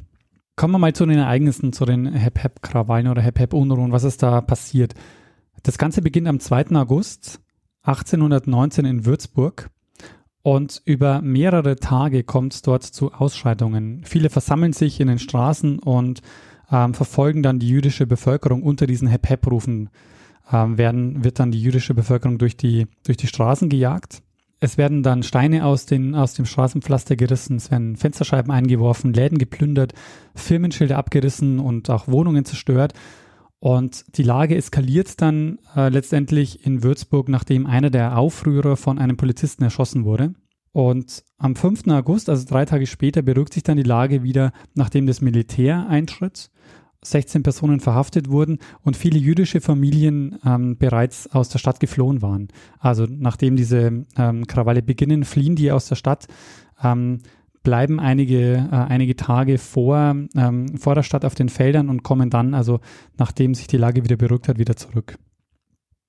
Kommen 0.55 0.73
wir 0.73 0.79
mal 0.79 0.93
zu 0.93 1.05
den 1.05 1.17
Ereignissen, 1.17 1.73
zu 1.73 1.85
den 1.85 2.05
Hep-Hep-Krawallen 2.05 3.07
oder 3.07 3.21
Hep-Hep-Unruhen. 3.21 3.91
Was 3.91 4.03
ist 4.03 4.21
da 4.21 4.41
passiert? 4.41 4.93
Das 5.63 5.77
Ganze 5.77 6.01
beginnt 6.01 6.27
am 6.27 6.39
2. 6.39 6.75
August 6.75 7.41
1819 7.83 8.85
in 8.85 9.05
Würzburg 9.05 9.69
und 10.41 10.81
über 10.85 11.21
mehrere 11.21 11.75
Tage 11.75 12.23
kommt 12.23 12.53
es 12.53 12.61
dort 12.61 12.83
zu 12.83 13.13
Ausschreitungen. 13.13 14.03
Viele 14.05 14.29
versammeln 14.29 14.73
sich 14.73 14.99
in 14.99 15.07
den 15.07 15.19
Straßen 15.19 15.79
und 15.79 16.21
ähm, 16.71 16.93
verfolgen 16.93 17.43
dann 17.43 17.59
die 17.59 17.67
jüdische 17.67 18.07
Bevölkerung 18.07 18.63
unter 18.63 18.87
diesen 18.87 19.07
Hep-Hep-Rufen. 19.07 19.89
Ähm, 20.51 20.77
werden, 20.77 21.23
wird 21.23 21.39
dann 21.39 21.51
die 21.51 21.61
jüdische 21.61 21.93
Bevölkerung 21.93 22.37
durch 22.37 22.57
die, 22.57 22.87
durch 23.05 23.17
die 23.17 23.27
Straßen 23.27 23.69
gejagt. 23.69 24.21
Es 24.61 24.77
werden 24.77 25.03
dann 25.03 25.23
Steine 25.23 25.65
aus, 25.65 25.85
den, 25.85 26.15
aus 26.15 26.33
dem 26.33 26.45
Straßenpflaster 26.45 27.15
gerissen, 27.15 27.57
es 27.57 27.71
werden 27.71 27.95
Fensterscheiben 27.95 28.51
eingeworfen, 28.51 29.13
Läden 29.13 29.37
geplündert, 29.37 29.93
Firmenschilder 30.35 30.97
abgerissen 30.97 31.59
und 31.59 31.89
auch 31.89 32.07
Wohnungen 32.07 32.43
zerstört. 32.43 32.93
Und 33.59 34.17
die 34.17 34.23
Lage 34.23 34.55
eskaliert 34.55 35.21
dann 35.21 35.59
äh, 35.75 35.89
letztendlich 35.89 36.65
in 36.65 36.81
Würzburg, 36.81 37.27
nachdem 37.27 37.65
einer 37.65 37.89
der 37.89 38.17
Aufrührer 38.17 38.77
von 38.77 38.99
einem 38.99 39.17
Polizisten 39.17 39.63
erschossen 39.63 40.05
wurde. 40.05 40.33
Und 40.71 41.23
am 41.37 41.55
5. 41.55 41.87
August, 41.87 42.29
also 42.29 42.45
drei 42.47 42.63
Tage 42.65 42.87
später, 42.87 43.21
beruhigt 43.21 43.53
sich 43.53 43.63
dann 43.63 43.77
die 43.77 43.83
Lage 43.83 44.23
wieder, 44.23 44.53
nachdem 44.75 45.07
das 45.07 45.19
Militär 45.19 45.87
eintritt. 45.87 46.51
16 47.01 47.43
Personen 47.43 47.79
verhaftet 47.79 48.29
wurden 48.29 48.59
und 48.83 48.97
viele 48.97 49.17
jüdische 49.17 49.61
Familien 49.61 50.37
ähm, 50.45 50.77
bereits 50.77 51.31
aus 51.31 51.47
der 51.47 51.59
Stadt 51.59 51.79
geflohen 51.79 52.21
waren. 52.21 52.49
Also 52.77 53.07
nachdem 53.09 53.55
diese 53.55 54.05
ähm, 54.17 54.47
Krawalle 54.47 54.81
beginnen, 54.81 55.23
fliehen 55.23 55.55
die 55.55 55.71
aus 55.71 55.87
der 55.87 55.95
Stadt, 55.95 56.27
ähm, 56.83 57.19
bleiben 57.69 57.99
einige, 57.99 58.67
äh, 58.71 58.75
einige 58.75 59.15
Tage 59.15 59.59
vor, 59.59 60.15
ähm, 60.35 60.77
vor 60.79 60.95
der 60.95 61.03
Stadt 61.03 61.23
auf 61.23 61.35
den 61.35 61.49
Feldern 61.49 61.87
und 61.87 62.01
kommen 62.01 62.31
dann, 62.31 62.55
also 62.55 62.79
nachdem 63.19 63.53
sich 63.53 63.67
die 63.67 63.77
Lage 63.77 64.03
wieder 64.03 64.15
beruhigt 64.15 64.47
hat, 64.47 64.57
wieder 64.57 64.75
zurück. 64.75 65.19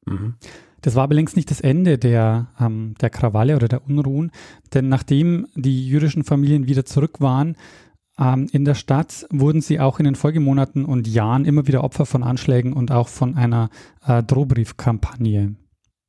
Mhm. 0.06 0.36
Das 0.80 0.96
war 0.96 1.02
aber 1.02 1.14
längst 1.14 1.36
nicht 1.36 1.50
das 1.50 1.60
Ende 1.60 1.98
der, 1.98 2.48
ähm, 2.58 2.94
der 3.02 3.10
Krawalle 3.10 3.56
oder 3.56 3.68
der 3.68 3.86
Unruhen, 3.86 4.30
denn 4.72 4.88
nachdem 4.88 5.48
die 5.54 5.86
jüdischen 5.86 6.24
Familien 6.24 6.66
wieder 6.66 6.86
zurück 6.86 7.20
waren, 7.20 7.56
ähm, 8.18 8.48
in 8.52 8.64
der 8.64 8.74
Stadt 8.74 9.26
wurden 9.30 9.60
sie 9.60 9.80
auch 9.80 9.98
in 9.98 10.06
den 10.06 10.14
Folgemonaten 10.14 10.86
und 10.86 11.08
Jahren 11.08 11.44
immer 11.44 11.66
wieder 11.66 11.84
Opfer 11.84 12.06
von 12.06 12.22
Anschlägen 12.22 12.72
und 12.72 12.90
auch 12.90 13.08
von 13.08 13.36
einer 13.36 13.68
äh, 14.06 14.22
Drohbriefkampagne. 14.22 15.56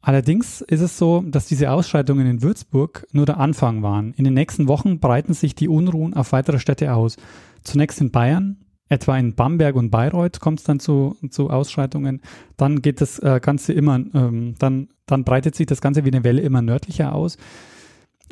Allerdings 0.02 0.62
ist 0.62 0.82
es 0.82 0.98
so, 0.98 1.24
dass 1.26 1.46
diese 1.46 1.72
Ausschreitungen 1.72 2.26
in 2.26 2.42
Würzburg 2.42 3.06
nur 3.12 3.26
der 3.26 3.40
Anfang 3.40 3.84
waren. 3.84 4.14
In 4.14 4.24
den 4.24 4.34
nächsten 4.34 4.68
Wochen 4.68 5.00
breiten 5.00 5.34
sich 5.34 5.54
die 5.54 5.70
Unruhen 5.70 6.16
auf 6.16 6.32
weitere 6.32 6.60
Städte 6.60 6.94
aus. 6.94 7.18
Zunächst 7.64 8.02
in 8.02 8.12
Bayern, 8.12 8.58
Etwa 8.92 9.18
in 9.18 9.36
Bamberg 9.36 9.78
und 9.78 9.90
Bayreuth 9.90 10.42
kommt 10.42 10.60
es 10.60 10.66
dann 10.66 10.82
zu, 10.82 11.16
zu 11.30 11.50
Ausschreitungen. 11.50 12.20
Dann 12.58 12.82
geht 12.82 13.00
das 13.00 13.20
äh, 13.20 13.40
Ganze 13.42 13.72
immer, 13.72 13.96
ähm, 13.96 14.56
dann, 14.60 14.90
dann 15.06 15.24
breitet 15.24 15.56
sich 15.56 15.66
das 15.66 15.80
Ganze 15.80 16.04
wie 16.04 16.12
eine 16.12 16.26
Welle 16.26 16.42
immer 16.42 16.62
nördlicher 16.62 17.16
aus. 17.16 17.38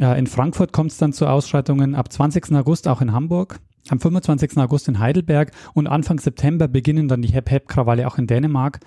Äh, 0.01 0.19
in 0.19 0.27
Frankfurt 0.27 0.73
kommt 0.73 0.91
es 0.91 0.97
dann 0.97 1.13
zu 1.13 1.27
Ausschreitungen 1.27 1.95
ab 1.95 2.11
20. 2.11 2.51
August 2.55 2.89
auch 2.89 2.99
in 2.99 3.13
Hamburg, 3.13 3.61
am 3.88 4.01
25. 4.01 4.57
August 4.57 4.89
in 4.89 4.99
Heidelberg 4.99 5.53
und 5.75 5.88
Anfang 5.88 6.19
September 6.19 6.67
beginnen 6.67 7.07
dann 7.07 7.21
die 7.21 7.31
Hep-Hep-Krawalle 7.31 8.05
auch 8.05 8.17
in 8.17 8.27
Dänemark. 8.27 8.81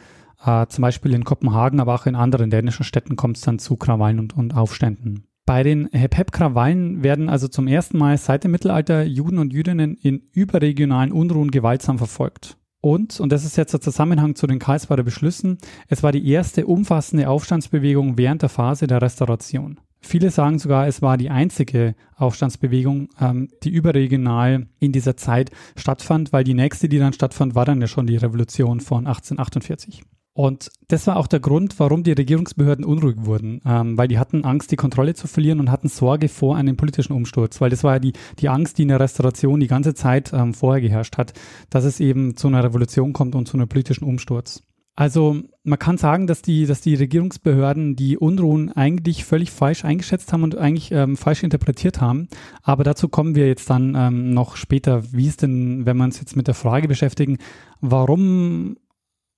Äh, 0.45 0.67
zum 0.69 0.83
Beispiel 0.83 1.15
in 1.15 1.25
Kopenhagen, 1.25 1.81
aber 1.81 1.95
auch 1.95 2.07
in 2.07 2.15
anderen 2.15 2.51
dänischen 2.51 2.85
Städten 2.85 3.17
kommt 3.17 3.37
es 3.37 3.43
dann 3.43 3.59
zu 3.59 3.77
Krawallen 3.77 4.19
und, 4.19 4.37
und 4.37 4.55
Aufständen. 4.55 5.25
Bei 5.45 5.63
den 5.63 5.89
Hep-Hep-Krawallen 5.93 7.03
werden 7.03 7.29
also 7.29 7.49
zum 7.49 7.67
ersten 7.67 7.99
Mal 7.99 8.17
seit 8.17 8.45
dem 8.45 8.53
Mittelalter 8.53 9.03
Juden 9.03 9.39
und 9.39 9.53
Jüdinnen 9.53 9.97
in 9.97 10.23
überregionalen 10.33 11.13
Unruhen 11.13 11.51
gewaltsam 11.51 11.99
verfolgt. 11.99 12.57
Und, 12.81 13.21
und 13.21 13.31
das 13.31 13.45
ist 13.45 13.57
jetzt 13.57 13.73
der 13.73 13.81
Zusammenhang 13.81 14.35
zu 14.35 14.47
den 14.47 14.59
Karlsbader 14.59 15.05
Beschlüssen, 15.05 15.59
es 15.89 16.03
war 16.03 16.11
die 16.11 16.29
erste 16.29 16.67
umfassende 16.67 17.29
Aufstandsbewegung 17.29 18.19
während 18.19 18.43
der 18.43 18.49
Phase 18.49 18.89
der 18.89 19.01
Restauration. 19.01 19.79
Viele 20.01 20.31
sagen 20.31 20.59
sogar, 20.59 20.89
es 20.89 21.01
war 21.01 21.17
die 21.17 21.31
einzige 21.31 21.95
Aufstandsbewegung, 22.17 23.09
ähm, 23.21 23.49
die 23.63 23.71
überregional 23.71 24.67
in 24.81 24.91
dieser 24.91 25.17
Zeit 25.17 25.53
stattfand, 25.77 26.33
weil 26.33 26.43
die 26.43 26.55
nächste, 26.55 26.89
die 26.89 26.99
dann 26.99 27.13
stattfand, 27.13 27.55
war 27.55 27.65
dann 27.65 27.81
ja 27.81 27.87
schon 27.87 28.09
die 28.09 28.17
Revolution 28.17 28.81
von 28.81 29.07
1848. 29.07 30.03
Und 30.35 30.71
das 30.89 31.07
war 31.07 31.17
auch 31.17 31.27
der 31.27 31.41
Grund, 31.41 31.79
warum 31.79 32.05
die 32.05 32.13
Regierungsbehörden 32.13 32.87
unruhig 32.87 33.17
wurden, 33.19 33.61
ähm, 33.67 33.99
weil 33.99 34.09
die 34.09 34.19
hatten 34.19 34.45
Angst, 34.45 34.71
die 34.71 34.77
Kontrolle 34.77 35.15
zu 35.15 35.27
verlieren 35.27 35.61
und 35.61 35.71
hatten 35.71 35.89
Sorge 35.89 36.29
vor 36.29 36.57
einem 36.57 36.77
politischen 36.77 37.13
Umsturz, 37.13 37.61
weil 37.61 37.69
das 37.69 37.85
war 37.85 37.95
ja 37.95 37.99
die, 37.99 38.15
die 38.39 38.49
Angst, 38.49 38.79
die 38.79 38.83
in 38.83 38.89
der 38.89 39.01
Restauration 39.01 39.61
die 39.61 39.67
ganze 39.67 39.93
Zeit 39.93 40.33
ähm, 40.33 40.55
vorher 40.55 40.81
geherrscht 40.81 41.19
hat, 41.19 41.35
dass 41.69 41.85
es 41.85 42.01
eben 42.01 42.37
zu 42.37 42.49
einer 42.49 42.65
Revolution 42.65 43.13
kommt 43.13 43.35
und 43.35 43.47
zu 43.47 43.59
einem 43.59 43.69
politischen 43.69 44.05
Umsturz. 44.05 44.63
Also 44.95 45.37
man 45.65 45.79
kann 45.79 45.97
sagen, 45.97 46.27
dass 46.27 46.43
die, 46.43 46.67
dass 46.67 46.83
die 46.83 46.95
Regierungsbehörden 46.95 47.97
die 47.97 48.19
Unruhen 48.19 48.71
eigentlich 48.71 49.25
völlig 49.25 49.51
falsch 49.51 49.85
eingeschätzt 49.87 50.33
haben 50.33 50.43
und 50.43 50.57
eigentlich 50.57 50.93
ähm, 50.93 51.17
falsch 51.17 51.43
interpretiert 51.43 52.01
haben. 52.01 52.29
Aber 52.63 52.85
dazu 52.85 53.09
kommen 53.09 53.35
wir 53.35 53.47
jetzt 53.47 53.71
dann 53.71 53.95
ähm, 53.97 54.35
noch 54.35 54.57
später, 54.57 55.03
wie 55.13 55.29
es 55.29 55.39
denn, 55.39 55.87
wenn 55.87 55.97
wir 55.97 56.05
uns 56.05 56.21
jetzt 56.21 56.37
mit 56.37 56.47
der 56.47 56.55
Frage 56.55 56.89
beschäftigen, 56.89 57.39
warum 57.81 58.77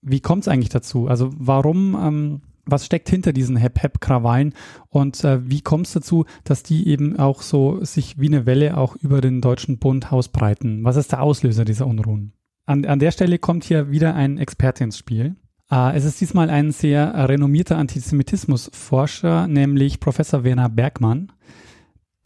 wie 0.04 0.20
kommt 0.20 0.42
es 0.42 0.48
eigentlich 0.48 0.68
dazu? 0.68 1.08
Also 1.08 1.30
warum, 1.36 1.96
ähm, 2.00 2.40
was 2.66 2.86
steckt 2.86 3.08
hinter 3.08 3.32
diesen 3.32 3.56
Hep-Hep-Krawallen 3.56 4.54
und 4.88 5.24
äh, 5.24 5.48
wie 5.48 5.60
kommt 5.60 5.86
es 5.86 5.92
dazu, 5.92 6.24
dass 6.44 6.62
die 6.62 6.88
eben 6.88 7.18
auch 7.18 7.42
so 7.42 7.84
sich 7.84 8.18
wie 8.18 8.28
eine 8.28 8.46
Welle 8.46 8.76
auch 8.76 8.96
über 8.96 9.20
den 9.20 9.40
Deutschen 9.40 9.78
Bund 9.78 10.12
ausbreiten? 10.12 10.84
Was 10.84 10.96
ist 10.96 11.12
der 11.12 11.22
Auslöser 11.22 11.64
dieser 11.64 11.86
Unruhen? 11.86 12.32
An, 12.66 12.84
an 12.86 12.98
der 12.98 13.10
Stelle 13.10 13.38
kommt 13.38 13.64
hier 13.64 13.90
wieder 13.90 14.14
ein 14.14 14.38
Experte 14.38 14.84
ins 14.84 14.98
Spiel. 14.98 15.36
Äh, 15.70 15.96
es 15.96 16.04
ist 16.04 16.20
diesmal 16.20 16.50
ein 16.50 16.72
sehr 16.72 17.28
renommierter 17.28 17.76
Antisemitismusforscher, 17.76 19.46
nämlich 19.46 20.00
Professor 20.00 20.44
Werner 20.44 20.68
Bergmann. 20.68 21.32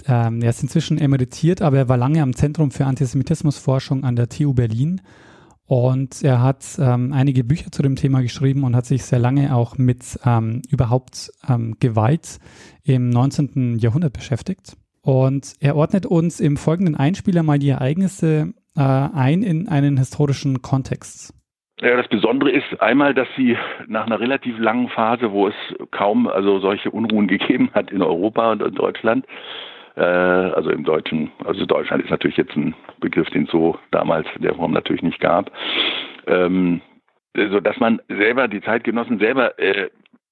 Ähm, 0.07 0.43
er 0.43 0.51
ist 0.51 0.63
inzwischen 0.63 0.99
emeritiert, 0.99 1.61
aber 1.63 1.79
er 1.79 1.89
war 1.89 1.97
lange 1.97 2.23
am 2.23 2.35
Zentrum 2.35 2.71
für 2.71 2.87
Antisemitismusforschung 2.87 4.05
an 4.05 4.17
der 4.17 4.29
TU 4.29 4.55
Berlin 4.55 5.01
und 5.69 6.25
er 6.25 6.43
hat 6.43 6.65
ähm, 6.81 7.13
einige 7.13 7.45
Bücher 7.45 7.71
zu 7.71 7.83
dem 7.83 7.95
Thema 7.95 8.23
geschrieben 8.23 8.65
und 8.65 8.75
hat 8.75 8.87
sich 8.87 9.05
sehr 9.05 9.19
lange 9.19 9.55
auch 9.55 9.77
mit 9.77 10.19
ähm, 10.25 10.63
überhaupt 10.71 11.31
ähm, 11.47 11.77
Gewalt 11.79 12.39
im 12.85 13.11
19. 13.11 13.77
Jahrhundert 13.79 14.15
beschäftigt. 14.15 14.79
Und 15.03 15.53
er 15.61 15.77
ordnet 15.77 16.07
uns 16.07 16.41
im 16.41 16.57
folgenden 16.57 16.97
Einspieler 16.97 17.43
mal 17.43 17.59
die 17.59 17.69
Ereignisse 17.69 18.55
äh, 18.77 18.81
ein 18.81 19.43
in 19.43 19.69
einen 19.69 19.99
historischen 19.99 20.63
Kontext. 20.63 21.35
Ja, 21.83 21.99
das 21.99 22.09
Besondere 22.09 22.51
ist 22.51 22.81
einmal, 22.81 23.13
dass 23.13 23.29
sie 23.37 23.55
nach 23.89 24.07
einer 24.07 24.21
relativ 24.21 24.59
langen 24.59 24.89
Phase, 24.89 25.33
wo 25.33 25.49
es 25.49 25.55
kaum 25.91 26.29
also 26.29 26.61
solche 26.61 26.91
Unruhen 26.91 27.29
gegeben 27.29 27.71
hat 27.75 27.91
in 27.91 28.01
Europa 28.01 28.53
und 28.53 28.63
in 28.63 28.75
Deutschland, 28.75 29.27
also 29.97 30.71
im 30.71 30.85
Deutschen, 30.85 31.31
also 31.45 31.67
Deutschland 31.67 32.05
ist 32.05 32.11
natürlich 32.11 32.37
jetzt 32.37 32.57
ein 32.57 32.75
Begriff, 33.01 33.29
den 33.31 33.45
es 33.45 33.51
so 33.51 33.79
damals 33.91 34.27
der 34.39 34.55
Form 34.55 34.73
natürlich 34.73 35.03
nicht 35.03 35.21
gab, 35.21 35.51
ähm, 36.27 36.81
so 37.35 37.61
dass 37.61 37.79
man 37.79 38.01
selber, 38.09 38.49
die 38.49 38.61
Zeitgenossen 38.61 39.19
selber 39.19 39.59
äh, 39.59 39.89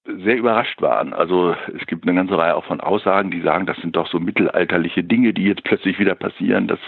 sehr 0.06 0.36
überrascht 0.36 0.80
waren. 0.82 1.12
Also 1.12 1.54
es 1.78 1.86
gibt 1.86 2.06
eine 2.06 2.16
ganze 2.16 2.38
Reihe 2.38 2.54
auch 2.54 2.64
von 2.64 2.80
Aussagen, 2.80 3.30
die 3.30 3.40
sagen, 3.40 3.66
das 3.66 3.76
sind 3.78 3.96
doch 3.96 4.08
so 4.08 4.20
mittelalterliche 4.20 5.02
Dinge, 5.02 5.32
die 5.32 5.44
jetzt 5.44 5.64
plötzlich 5.64 5.98
wieder 5.98 6.14
passieren. 6.14 6.68
Das 6.68 6.78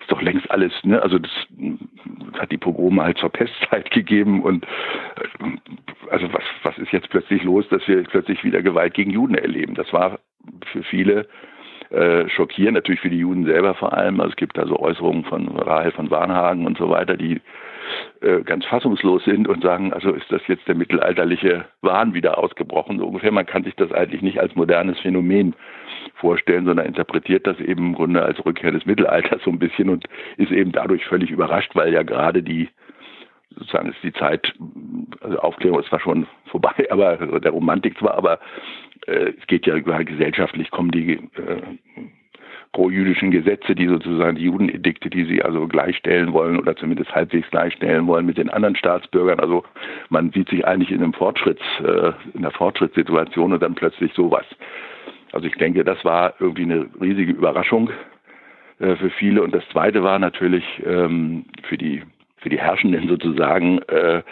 ist 0.00 0.10
doch 0.10 0.22
längst 0.22 0.50
alles, 0.50 0.72
ne? 0.84 1.02
Also 1.02 1.18
das, 1.18 1.30
das 1.50 2.40
hat 2.40 2.52
die 2.52 2.58
Pogrome 2.58 3.02
halt 3.02 3.18
zur 3.18 3.30
Pestzeit 3.30 3.90
gegeben 3.90 4.42
und 4.42 4.64
äh, 4.64 6.08
also 6.10 6.32
was, 6.32 6.44
was 6.62 6.78
ist 6.78 6.92
jetzt 6.92 7.10
plötzlich 7.10 7.42
los, 7.42 7.68
dass 7.68 7.86
wir 7.88 8.02
plötzlich 8.04 8.44
wieder 8.44 8.62
Gewalt 8.62 8.94
gegen 8.94 9.10
Juden 9.10 9.34
erleben? 9.34 9.74
Das 9.74 9.92
war 9.92 10.18
für 10.72 10.82
viele 10.82 11.26
äh, 11.92 12.28
schockieren, 12.28 12.74
natürlich 12.74 13.00
für 13.00 13.10
die 13.10 13.18
Juden 13.18 13.44
selber 13.44 13.74
vor 13.74 13.92
allem. 13.92 14.20
Also 14.20 14.30
es 14.30 14.36
gibt 14.36 14.58
also 14.58 14.78
Äußerungen 14.78 15.24
von 15.24 15.48
Rahel 15.48 15.92
von 15.92 16.10
Warnhagen 16.10 16.66
und 16.66 16.78
so 16.78 16.88
weiter, 16.88 17.16
die 17.16 17.40
äh, 18.20 18.40
ganz 18.42 18.64
fassungslos 18.64 19.24
sind 19.24 19.48
und 19.48 19.62
sagen, 19.62 19.92
also 19.92 20.12
ist 20.12 20.30
das 20.30 20.40
jetzt 20.46 20.66
der 20.68 20.74
mittelalterliche 20.74 21.66
Wahn 21.82 22.14
wieder 22.14 22.38
ausgebrochen, 22.38 22.98
so 22.98 23.06
ungefähr. 23.06 23.32
Man 23.32 23.46
kann 23.46 23.64
sich 23.64 23.74
das 23.76 23.92
eigentlich 23.92 24.22
nicht 24.22 24.40
als 24.40 24.54
modernes 24.54 24.98
Phänomen 25.00 25.54
vorstellen, 26.14 26.64
sondern 26.64 26.86
interpretiert 26.86 27.46
das 27.46 27.58
eben 27.60 27.88
im 27.88 27.94
Grunde 27.94 28.22
als 28.22 28.44
Rückkehr 28.44 28.72
des 28.72 28.86
Mittelalters 28.86 29.42
so 29.44 29.50
ein 29.50 29.58
bisschen 29.58 29.88
und 29.88 30.06
ist 30.36 30.52
eben 30.52 30.72
dadurch 30.72 31.04
völlig 31.04 31.30
überrascht, 31.30 31.74
weil 31.74 31.92
ja 31.92 32.02
gerade 32.02 32.42
die 32.42 32.68
sozusagen 33.56 33.90
ist 33.90 34.02
die 34.02 34.12
Zeit, 34.14 34.54
also 35.20 35.38
Aufklärung 35.38 35.80
ist 35.80 35.88
zwar 35.88 36.00
schon 36.00 36.26
vorbei, 36.46 36.86
aber 36.90 37.16
der 37.16 37.52
Romantik 37.52 37.98
zwar, 37.98 38.14
aber 38.14 38.38
äh, 39.06 39.32
es 39.38 39.46
geht 39.46 39.66
ja 39.66 39.78
gesellschaftlich, 39.78 40.70
kommen 40.70 40.90
die 40.90 41.12
äh, 41.14 41.62
pro-jüdischen 42.72 43.30
Gesetze, 43.30 43.74
die 43.74 43.86
sozusagen 43.86 44.36
die 44.36 44.44
Judenedikte, 44.44 45.10
die 45.10 45.24
sie 45.24 45.42
also 45.42 45.68
gleichstellen 45.68 46.32
wollen 46.32 46.58
oder 46.58 46.74
zumindest 46.74 47.14
halbwegs 47.14 47.50
gleichstellen 47.50 48.06
wollen 48.06 48.24
mit 48.24 48.38
den 48.38 48.48
anderen 48.48 48.76
Staatsbürgern. 48.76 49.40
Also 49.40 49.64
man 50.08 50.30
sieht 50.32 50.48
sich 50.48 50.66
eigentlich 50.66 50.90
in 50.90 51.02
einem 51.02 51.12
Fortschritts, 51.12 51.62
äh, 51.80 52.12
in 52.32 52.38
einer 52.38 52.50
Fortschrittssituation 52.50 53.52
und 53.52 53.62
dann 53.62 53.74
plötzlich 53.74 54.12
sowas. 54.14 54.46
Also 55.32 55.46
ich 55.46 55.54
denke, 55.54 55.84
das 55.84 56.02
war 56.04 56.34
irgendwie 56.40 56.62
eine 56.62 56.86
riesige 57.00 57.32
Überraschung 57.32 57.90
äh, 58.78 58.96
für 58.96 59.10
viele. 59.10 59.42
Und 59.42 59.54
das 59.54 59.68
Zweite 59.70 60.02
war 60.02 60.18
natürlich 60.18 60.64
ähm, 60.84 61.44
für 61.64 61.76
die 61.76 62.02
für 62.42 62.48
die 62.48 62.58
Herrschenden 62.58 63.08
sozusagen, 63.08 63.78
äh, 63.82 64.22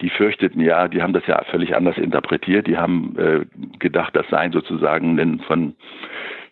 die 0.00 0.10
fürchteten 0.10 0.60
ja, 0.60 0.88
die 0.88 1.02
haben 1.02 1.12
das 1.12 1.26
ja 1.26 1.42
völlig 1.50 1.76
anders 1.76 1.98
interpretiert. 1.98 2.66
Die 2.66 2.76
haben 2.76 3.16
äh, 3.18 3.44
gedacht, 3.78 4.16
das 4.16 4.26
seien 4.28 4.52
sozusagen 4.52 5.40
von, 5.40 5.74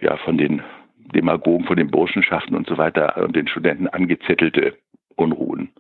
ja, 0.01 0.17
von 0.19 0.39
den 0.39 0.63
Demagogen, 1.15 1.67
von 1.67 1.77
den 1.77 1.91
Burschenschaften 1.91 2.55
und 2.55 2.67
so 2.67 2.77
weiter 2.77 3.17
und 3.23 3.35
den 3.35 3.49
Studenten 3.49 3.89
angezettelte 3.89 4.75
Unruhen. 5.17 5.71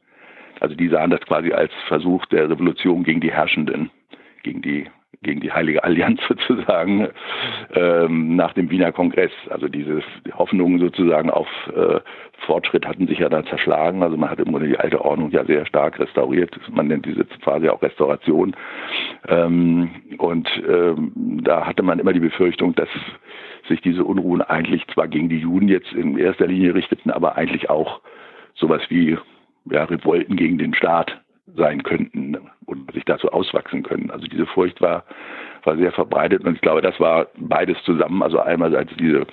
Also 0.60 0.74
die 0.74 0.88
sahen 0.88 1.10
das 1.10 1.20
quasi 1.20 1.52
als 1.52 1.72
Versuch 1.86 2.24
der 2.26 2.50
Revolution 2.50 3.04
gegen 3.04 3.20
die 3.20 3.32
Herrschenden, 3.32 3.90
gegen 4.42 4.62
die 4.62 4.86
gegen 5.22 5.40
die 5.40 5.52
Heilige 5.52 5.82
Allianz 5.84 6.20
sozusagen 6.28 7.08
ähm, 7.74 8.36
nach 8.36 8.52
dem 8.52 8.70
Wiener 8.70 8.92
Kongress. 8.92 9.32
Also 9.50 9.68
diese 9.68 10.02
Hoffnungen 10.32 10.78
sozusagen 10.78 11.30
auf 11.30 11.48
äh, 11.74 12.00
Fortschritt 12.48 12.86
hatten 12.88 13.06
sich 13.06 13.18
ja 13.18 13.28
dann 13.28 13.44
zerschlagen. 13.44 14.02
Also 14.02 14.16
man 14.16 14.30
hat 14.30 14.38
im 14.38 14.46
Grunde 14.46 14.68
die 14.68 14.78
alte 14.78 15.04
Ordnung 15.04 15.30
ja 15.30 15.44
sehr 15.44 15.66
stark 15.66 16.00
restauriert. 16.00 16.58
Man 16.70 16.88
nennt 16.88 17.04
diese 17.04 17.26
Phase 17.42 17.70
auch 17.70 17.82
Restauration. 17.82 18.56
Ähm, 19.28 19.90
und 20.16 20.48
ähm, 20.66 21.12
da 21.44 21.66
hatte 21.66 21.82
man 21.82 21.98
immer 21.98 22.14
die 22.14 22.20
Befürchtung, 22.20 22.74
dass 22.74 22.88
sich 23.68 23.82
diese 23.82 24.02
Unruhen 24.02 24.40
eigentlich 24.40 24.86
zwar 24.94 25.08
gegen 25.08 25.28
die 25.28 25.40
Juden 25.40 25.68
jetzt 25.68 25.92
in 25.92 26.16
erster 26.16 26.46
Linie 26.46 26.74
richteten, 26.74 27.10
aber 27.10 27.36
eigentlich 27.36 27.68
auch 27.68 28.00
sowas 28.54 28.80
wie 28.88 29.18
ja, 29.70 29.84
Revolten 29.84 30.36
gegen 30.36 30.56
den 30.56 30.72
Staat 30.72 31.20
sein 31.54 31.82
könnten 31.82 32.38
und 32.64 32.90
sich 32.92 33.04
dazu 33.04 33.30
auswachsen 33.30 33.82
können. 33.82 34.10
Also 34.10 34.26
diese 34.26 34.46
Furcht 34.46 34.80
war, 34.80 35.04
war 35.64 35.76
sehr 35.76 35.92
verbreitet 35.92 36.44
und 36.44 36.54
ich 36.54 36.62
glaube, 36.62 36.80
das 36.80 36.98
war 36.98 37.26
beides 37.36 37.76
zusammen. 37.84 38.22
Also 38.22 38.40
einerseits 38.40 38.90
diese 38.96 39.26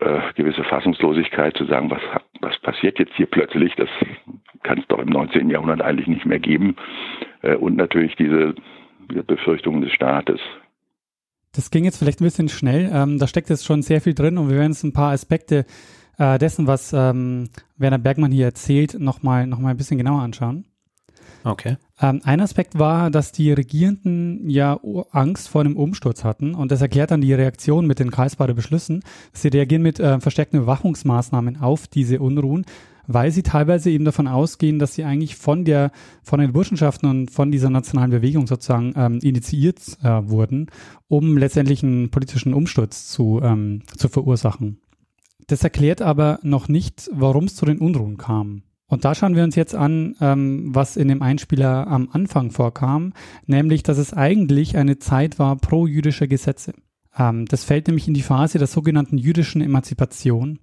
äh, 0.00 0.20
gewisse 0.34 0.64
Fassungslosigkeit 0.64 1.56
zu 1.56 1.66
sagen, 1.66 1.90
was, 1.90 2.00
was 2.40 2.58
passiert 2.60 2.98
jetzt 2.98 3.12
hier 3.16 3.26
plötzlich, 3.26 3.74
das 3.76 3.88
kann 4.62 4.78
es 4.78 4.86
doch 4.88 4.98
im 4.98 5.08
19. 5.08 5.50
Jahrhundert 5.50 5.82
eigentlich 5.82 6.06
nicht 6.06 6.26
mehr 6.26 6.38
geben. 6.38 6.76
Äh, 7.42 7.56
und 7.56 7.76
natürlich 7.76 8.16
diese, 8.16 8.54
diese 9.10 9.22
Befürchtungen 9.22 9.82
des 9.82 9.92
Staates. 9.92 10.40
Das 11.54 11.70
ging 11.70 11.84
jetzt 11.84 11.98
vielleicht 11.98 12.20
ein 12.20 12.24
bisschen 12.24 12.48
schnell. 12.48 12.90
Ähm, 12.92 13.18
da 13.18 13.26
steckt 13.26 13.50
jetzt 13.50 13.66
schon 13.66 13.82
sehr 13.82 14.00
viel 14.00 14.14
drin 14.14 14.38
und 14.38 14.48
wir 14.48 14.56
werden 14.56 14.68
uns 14.68 14.84
ein 14.84 14.92
paar 14.92 15.12
Aspekte 15.12 15.66
äh, 16.18 16.38
dessen, 16.38 16.66
was 16.66 16.92
ähm, 16.92 17.48
Werner 17.76 17.98
Bergmann 17.98 18.30
hier 18.30 18.46
erzählt, 18.46 18.98
nochmal 18.98 19.46
noch 19.46 19.58
mal 19.58 19.70
ein 19.70 19.76
bisschen 19.76 19.98
genauer 19.98 20.22
anschauen. 20.22 20.64
Okay. 21.44 21.76
Ähm, 22.00 22.20
ein 22.24 22.40
Aspekt 22.40 22.78
war, 22.78 23.10
dass 23.10 23.32
die 23.32 23.52
Regierenden 23.52 24.48
ja 24.48 24.78
Angst 25.10 25.48
vor 25.48 25.60
einem 25.60 25.76
Umsturz 25.76 26.24
hatten 26.24 26.54
und 26.54 26.70
das 26.70 26.80
erklärt 26.80 27.10
dann 27.10 27.20
die 27.20 27.34
Reaktion 27.34 27.86
mit 27.86 27.98
den 27.98 28.10
Karlsbader 28.10 28.54
Beschlüssen. 28.54 29.02
Sie 29.32 29.48
reagieren 29.48 29.82
mit 29.82 30.00
äh, 30.00 30.20
verstärkten 30.20 30.58
Überwachungsmaßnahmen 30.58 31.60
auf 31.60 31.86
diese 31.88 32.20
Unruhen, 32.20 32.64
weil 33.06 33.32
sie 33.32 33.42
teilweise 33.42 33.90
eben 33.90 34.04
davon 34.04 34.28
ausgehen, 34.28 34.78
dass 34.78 34.94
sie 34.94 35.04
eigentlich 35.04 35.36
von 35.36 35.64
der, 35.64 35.90
von 36.22 36.40
den 36.40 36.52
Burschenschaften 36.52 37.08
und 37.08 37.30
von 37.30 37.50
dieser 37.50 37.68
nationalen 37.68 38.10
Bewegung 38.10 38.46
sozusagen 38.46 38.94
ähm, 38.96 39.18
initiiert 39.20 39.80
äh, 40.02 40.28
wurden, 40.28 40.66
um 41.08 41.36
letztendlich 41.36 41.82
einen 41.82 42.10
politischen 42.10 42.54
Umsturz 42.54 43.08
zu, 43.08 43.40
ähm, 43.42 43.82
zu 43.96 44.08
verursachen. 44.08 44.80
Das 45.48 45.64
erklärt 45.64 46.00
aber 46.00 46.38
noch 46.42 46.68
nicht, 46.68 47.10
warum 47.12 47.44
es 47.44 47.56
zu 47.56 47.66
den 47.66 47.78
Unruhen 47.78 48.16
kam. 48.16 48.62
Und 48.90 49.04
da 49.04 49.14
schauen 49.14 49.36
wir 49.36 49.44
uns 49.44 49.54
jetzt 49.54 49.76
an, 49.76 50.16
ähm, 50.20 50.74
was 50.74 50.96
in 50.96 51.06
dem 51.06 51.22
Einspieler 51.22 51.86
am 51.86 52.08
Anfang 52.10 52.50
vorkam, 52.50 53.12
nämlich, 53.46 53.84
dass 53.84 53.98
es 53.98 54.12
eigentlich 54.12 54.76
eine 54.76 54.98
Zeit 54.98 55.38
war 55.38 55.56
pro-jüdischer 55.56 56.26
Gesetze. 56.26 56.74
Ähm, 57.16 57.46
das 57.46 57.62
fällt 57.62 57.86
nämlich 57.86 58.08
in 58.08 58.14
die 58.14 58.22
Phase 58.22 58.58
der 58.58 58.66
sogenannten 58.66 59.16
jüdischen 59.16 59.62
Emanzipation. 59.62 60.58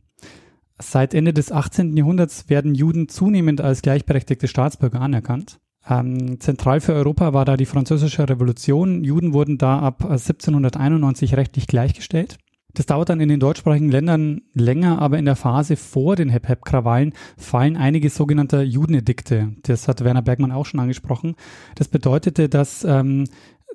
Seit 0.78 1.14
Ende 1.14 1.34
des 1.34 1.54
18. 1.54 1.96
Jahrhunderts 1.96 2.50
werden 2.50 2.76
Juden 2.76 3.08
zunehmend 3.08 3.62
als 3.62 3.82
gleichberechtigte 3.82 4.50
Staatsbürger 4.50 5.00
anerkannt. 5.00 5.60
Ähm, 5.90 6.42
zentral 6.42 6.82
für 6.82 6.94
Europa 6.94 7.34
war 7.34 7.46
da 7.46 7.56
die 7.56 7.66
Französische 7.66 8.28
Revolution. 8.28 9.06
Juden 9.06 9.32
wurden 9.32 9.58
da 9.58 9.80
ab 9.80 10.04
1791 10.04 11.38
rechtlich 11.38 11.66
gleichgestellt. 11.66 12.38
Das 12.78 12.86
dauert 12.86 13.10
dann 13.10 13.20
in 13.20 13.30
den 13.30 13.40
deutschsprachigen 13.40 13.90
Ländern 13.90 14.42
länger, 14.54 15.02
aber 15.02 15.18
in 15.18 15.26
der 15.26 15.36
Phase 15.36 15.76
vor 15.76 16.16
den 16.16 16.30
Hep-Hep-Krawallen 16.30 17.14
fallen 17.36 17.76
einige 17.76 18.12
sogenannte 18.12 18.62
Judenedikte. 18.62 19.56
Das 19.64 19.88
hat 19.88 20.04
Werner 20.04 20.22
Bergmann 20.22 20.52
auch 20.52 20.68
schon 20.68 20.80
angesprochen. 20.80 21.34
Das 21.74 21.88
bedeutete, 21.88 22.50
dass, 22.50 22.84
ähm, 22.84 23.24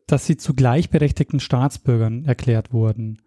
dass 0.06 0.26
sie 0.26 0.36
zu 0.36 0.54
gleichberechtigten 0.54 1.40
Staatsbürgern 1.40 2.26
erklärt 2.26 2.72
wurden. 2.72 3.18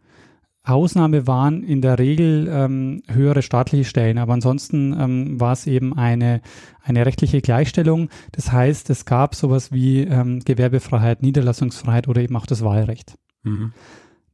Ausnahme 0.63 1.27
waren 1.27 1.61
in 1.61 1.81
der 1.81 1.99
Regel 1.99 2.47
ähm, 2.49 3.03
höhere 3.11 3.41
staatliche 3.41 3.83
Stellen, 3.83 4.17
aber 4.17 4.31
ansonsten 4.31 4.95
ähm, 4.97 5.41
war 5.41 5.51
es 5.51 5.67
eben 5.67 5.93
eine, 5.97 6.39
eine 6.83 7.05
rechtliche 7.05 7.41
Gleichstellung. 7.41 8.07
Das 8.31 8.53
heißt, 8.53 8.89
es 8.91 9.03
gab 9.03 9.35
sowas 9.35 9.73
wie 9.73 10.03
ähm, 10.03 10.39
Gewerbefreiheit, 10.39 11.21
Niederlassungsfreiheit 11.21 12.07
oder 12.07 12.21
eben 12.21 12.37
auch 12.37 12.45
das 12.45 12.63
Wahlrecht. 12.63 13.15
Mhm. 13.43 13.73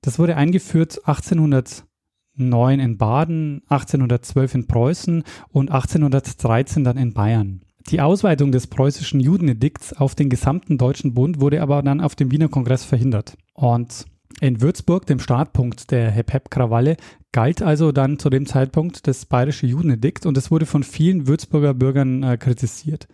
Das 0.01 0.17
wurde 0.17 0.36
eingeführt 0.36 1.00
1809 1.05 2.79
in 2.79 2.98
Baden, 2.98 3.62
1812 3.70 4.55
in 4.55 4.67
Preußen 4.67 5.24
und 5.50 5.72
1813 5.72 6.84
dann 6.84 6.98
in 6.98 7.13
Bayern. 7.13 7.62
Die 7.89 8.01
Ausweitung 8.01 8.51
des 8.51 8.67
preußischen 8.67 9.20
Judenedikts 9.20 9.93
auf 9.93 10.15
den 10.15 10.29
gesamten 10.29 10.77
Deutschen 10.77 11.13
Bund 11.13 11.39
wurde 11.39 11.62
aber 11.62 11.81
dann 11.81 12.01
auf 12.01 12.15
dem 12.15 12.31
Wiener 12.31 12.48
Kongress 12.48 12.84
verhindert. 12.84 13.38
Und 13.53 14.05
in 14.39 14.62
Würzburg, 14.62 15.05
dem 15.05 15.20
Startpunkt 15.20 15.92
der 15.92 16.09
Hep-Hep-Krawalle, 16.09 16.98
galt 17.31 17.61
also 17.61 17.92
dann 17.92 18.18
zu 18.18 18.29
dem 18.29 18.46
Zeitpunkt 18.46 19.07
das 19.07 19.25
bayerische 19.25 19.68
Judenedikt 19.68 20.25
und 20.25 20.37
es 20.37 20.51
wurde 20.51 20.66
von 20.66 20.83
vielen 20.83 21.27
Würzburger 21.27 21.74
Bürgern 21.74 22.24
äh, 22.24 22.37
kritisiert. 22.37 23.07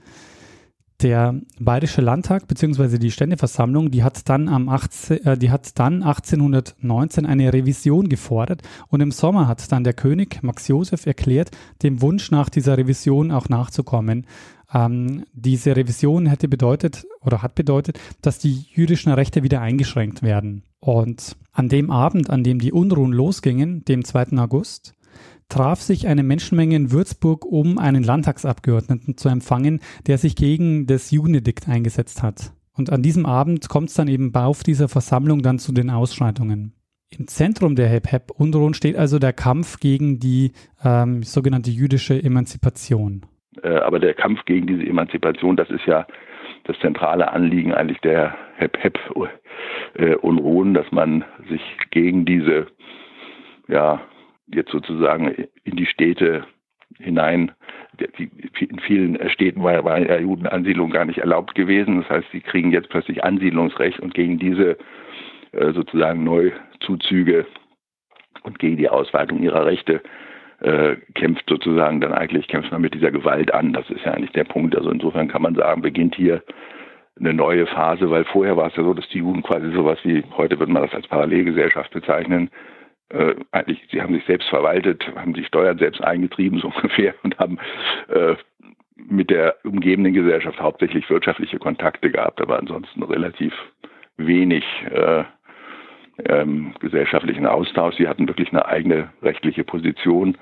Der 1.04 1.40
Bayerische 1.60 2.02
Landtag 2.02 2.48
bzw. 2.48 2.98
die 2.98 3.12
Ständeversammlung, 3.12 3.92
die 3.92 4.04
hat 4.04 4.28
dann 4.30 4.50
am 4.50 4.68
18, 4.68 5.26
äh, 5.26 5.38
die 5.38 5.52
hat 5.52 5.78
dann 5.78 6.02
1819 6.02 7.28
eine 7.28 7.54
Revision 7.54 8.10
gefordert 8.10 8.64
und 8.88 9.02
im 9.02 9.12
Sommer 9.12 9.48
hat 9.48 9.72
dann 9.72 9.84
der 9.84 9.94
König 9.94 10.42
Max 10.42 10.68
Josef 10.68 11.06
erklärt, 11.06 11.52
dem 11.84 12.02
Wunsch 12.02 12.32
nach 12.32 12.50
dieser 12.50 12.80
Revision 12.80 13.32
auch 13.32 13.48
nachzukommen. 13.48 14.26
Ähm, 14.74 15.24
diese 15.34 15.76
Revision 15.76 16.26
hätte 16.26 16.48
bedeutet 16.48 17.06
oder 17.22 17.44
hat 17.44 17.54
bedeutet, 17.54 18.00
dass 18.24 18.40
die 18.40 18.66
jüdischen 18.72 19.12
Rechte 19.12 19.44
wieder 19.44 19.62
eingeschränkt 19.62 20.24
werden. 20.24 20.64
Und 20.80 21.38
an 21.52 21.70
dem 21.70 21.92
Abend, 21.92 22.32
an 22.32 22.44
dem 22.44 22.58
die 22.58 22.72
Unruhen 22.72 23.14
losgingen, 23.14 23.86
dem 23.86 24.04
2. 24.04 24.38
August, 24.38 24.94
traf 25.50 25.82
sich 25.82 26.08
eine 26.08 26.24
Menschenmenge 26.24 26.76
in 26.76 26.92
Würzburg, 26.92 27.46
um 27.46 27.78
einen 27.78 28.04
Landtagsabgeordneten 28.04 29.18
zu 29.18 29.30
empfangen, 29.30 29.82
der 30.08 30.18
sich 30.18 30.36
gegen 30.36 30.88
das 30.88 31.12
Judenedikt 31.12 31.70
eingesetzt 31.70 32.24
hat. 32.24 32.52
Und 32.76 32.92
an 32.92 33.02
diesem 33.02 33.26
Abend 33.26 33.70
kommt 33.70 33.90
es 33.90 33.96
dann 33.96 34.08
eben 34.08 34.34
auf 34.36 34.64
dieser 34.64 34.88
Versammlung 34.88 35.42
dann 35.42 35.60
zu 35.60 35.74
den 35.74 35.90
Ausschreitungen. 35.90 36.74
Im 37.18 37.28
Zentrum 37.28 37.76
der 37.76 37.88
Hep-Hep-Unruhen 37.88 38.74
steht 38.74 38.98
also 38.98 39.18
der 39.18 39.32
Kampf 39.34 39.80
gegen 39.80 40.20
die 40.20 40.52
ähm, 40.84 41.24
sogenannte 41.24 41.72
jüdische 41.72 42.22
Emanzipation. 42.22 43.26
Äh, 43.64 43.78
aber 43.78 44.00
der 44.00 44.14
Kampf 44.14 44.44
gegen 44.46 44.68
diese 44.68 44.84
Emanzipation, 44.84 45.56
das 45.56 45.70
ist 45.70 45.86
ja 45.86 46.06
das 46.66 46.78
zentrale 46.80 47.32
Anliegen 47.32 47.74
eigentlich 47.74 48.02
der 48.02 48.36
Hep-Hep-Unruhen, 48.58 50.74
dass 50.74 50.92
man 50.92 51.24
sich 51.50 51.62
gegen 51.92 52.26
diese 52.26 52.68
ja, 53.70 54.02
jetzt 54.48 54.72
sozusagen 54.72 55.48
in 55.64 55.76
die 55.76 55.86
Städte 55.86 56.46
hinein. 57.00 57.52
In 58.18 58.80
vielen 58.80 59.30
Städten 59.30 59.64
war, 59.64 59.84
war 59.84 60.20
Judenansiedlung 60.20 60.90
gar 60.90 61.06
nicht 61.06 61.20
erlaubt 61.20 61.56
gewesen. 61.56 62.02
Das 62.02 62.10
heißt, 62.10 62.28
sie 62.32 62.42
kriegen 62.42 62.72
jetzt 62.72 62.90
plötzlich 62.90 63.24
Ansiedlungsrecht 63.24 64.00
und 64.00 64.14
gegen 64.14 64.40
diese 64.40 64.78
äh, 65.52 65.72
sozusagen 65.74 66.24
Neuzuzüge 66.24 67.46
und 68.44 68.60
gegen 68.60 68.78
die 68.78 68.90
Ausweitung 68.90 69.42
ihrer 69.42 69.66
Rechte 69.66 70.02
äh, 70.60 70.96
kämpft 71.14 71.48
sozusagen 71.50 72.02
dann 72.02 72.14
eigentlich, 72.14 72.48
kämpft 72.48 72.72
man 72.72 72.82
mit 72.82 72.94
dieser 72.94 73.12
Gewalt 73.12 73.54
an. 73.54 73.74
Das 73.74 73.90
ist 73.90 74.04
ja 74.06 74.14
eigentlich 74.14 74.32
der 74.32 74.44
Punkt. 74.44 74.76
Also 74.76 74.90
insofern 74.90 75.28
kann 75.28 75.42
man 75.42 75.56
sagen, 75.56 75.82
beginnt 75.82 76.16
hier 76.16 76.44
eine 77.20 77.34
neue 77.34 77.66
Phase, 77.68 78.10
weil 78.10 78.26
vorher 78.26 78.58
war 78.58 78.68
es 78.68 78.76
ja 78.76 78.84
so, 78.84 78.94
dass 78.94 79.08
die 79.10 79.20
Juden 79.20 79.44
quasi 79.44 79.72
sowas 79.72 80.00
wie, 80.04 80.24
heute 80.36 80.60
würde 80.60 80.72
man 80.72 80.84
das 80.84 80.94
als 80.94 81.08
Parallelgesellschaft 81.08 81.92
bezeichnen, 81.92 82.50
äh, 83.10 83.36
eigentlich, 83.52 83.82
sie 83.92 84.02
haben 84.02 84.14
sich 84.14 84.26
selbst 84.26 84.50
verwaltet, 84.50 85.06
haben 85.16 85.34
die 85.34 85.46
Steuern 85.46 85.78
selbst 85.78 86.04
eingetrieben, 86.04 86.60
so 86.62 86.68
ungefähr, 86.68 87.14
und 87.24 87.38
haben 87.40 87.58
äh, 88.10 88.36
mit 88.96 89.30
der 89.30 89.56
umgebenden 89.64 90.14
Gesellschaft 90.14 90.60
hauptsächlich 90.60 91.10
wirtschaftliche 91.10 91.60
Kontakte 91.60 92.12
gehabt, 92.12 92.42
aber 92.42 92.58
ansonsten 92.58 93.04
relativ 93.04 93.54
wenig 94.18 94.64
äh, 94.92 95.24
ähm, 96.26 96.74
gesellschaftlichen 96.80 97.46
Austausch. 97.46 97.96
Sie 97.96 98.08
hatten 98.08 98.28
wirklich 98.28 98.50
eine 98.50 98.66
eigene 98.66 99.10
rechtliche 99.22 99.64
Position. 99.64 100.38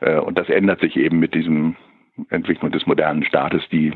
Äh, 0.00 0.18
und 0.18 0.38
das 0.38 0.48
ändert 0.48 0.80
sich 0.80 0.96
eben 0.96 1.18
mit 1.18 1.34
diesem 1.34 1.76
Entwicklung 2.30 2.72
des 2.72 2.86
modernen 2.86 3.24
Staates, 3.24 3.62
die 3.70 3.92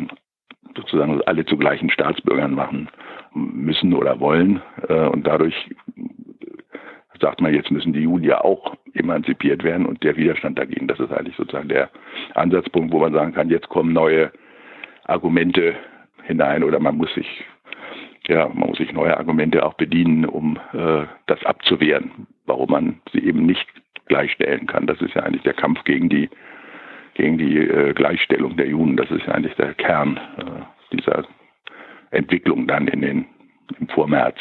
sozusagen 0.75 1.21
alle 1.23 1.47
zu 1.47 1.57
gleichen 1.57 1.91
Staatsbürgern 1.91 2.55
machen 2.55 2.89
müssen 3.35 3.95
oder 3.95 4.21
wollen. 4.21 4.61
Äh, 4.89 5.07
und 5.07 5.27
dadurch 5.27 5.55
sagt 7.21 7.41
man, 7.41 7.55
jetzt 7.55 7.71
müssen 7.71 7.93
die 7.93 8.01
Juden 8.01 8.25
ja 8.25 8.43
auch 8.43 8.77
emanzipiert 8.95 9.63
werden 9.65 9.87
und 9.87 10.03
der 10.03 10.17
Widerstand 10.17 10.59
dagegen, 10.59 10.89
das 10.89 11.01
ist 11.01 11.13
eigentlich 11.13 11.37
sozusagen 11.37 11.69
der 11.69 11.91
Ansatzpunkt, 12.35 12.93
wo 12.93 13.01
man 13.01 13.13
sagen 13.13 13.35
kann, 13.35 13.51
jetzt 13.51 13.69
kommen 13.69 13.93
neue 13.93 14.33
Argumente 15.05 15.75
hinein 16.25 16.65
oder 16.65 16.81
man 16.81 16.97
muss 16.97 17.13
sich 17.15 17.45
ja, 18.29 18.49
man 18.49 18.71
muss 18.71 18.79
sich 18.79 18.93
neue 18.93 19.17
Argumente 19.17 19.65
auch 19.65 19.75
bedienen, 19.75 20.25
um 20.25 20.59
äh, 20.73 21.05
das 21.27 21.45
abzuwehren, 21.45 22.27
warum 22.47 22.71
man 22.71 23.01
sie 23.13 23.21
eben 23.21 23.47
nicht 23.47 23.67
gleichstellen 24.07 24.67
kann. 24.67 24.89
Das 24.89 25.01
ist 25.01 25.15
ja 25.15 25.23
eigentlich 25.23 25.45
der 25.45 25.55
Kampf 25.55 25.85
gegen 25.85 26.09
die 26.09 26.29
gegen 27.15 27.39
die 27.39 27.57
äh, 27.59 27.95
Gleichstellung 27.95 28.57
der 28.57 28.69
Juden. 28.69 28.97
Das 28.97 29.11
ist 29.11 29.25
ja 29.27 29.33
eigentlich 29.33 29.55
der 29.55 29.75
Kern 29.75 30.21
äh, 30.37 30.95
dieser 30.95 31.25
Entwicklung 32.11 32.67
dann 32.67 32.89
in 32.89 33.01
den 33.01 33.27
im 33.81 33.89
Vormärz. 33.89 34.37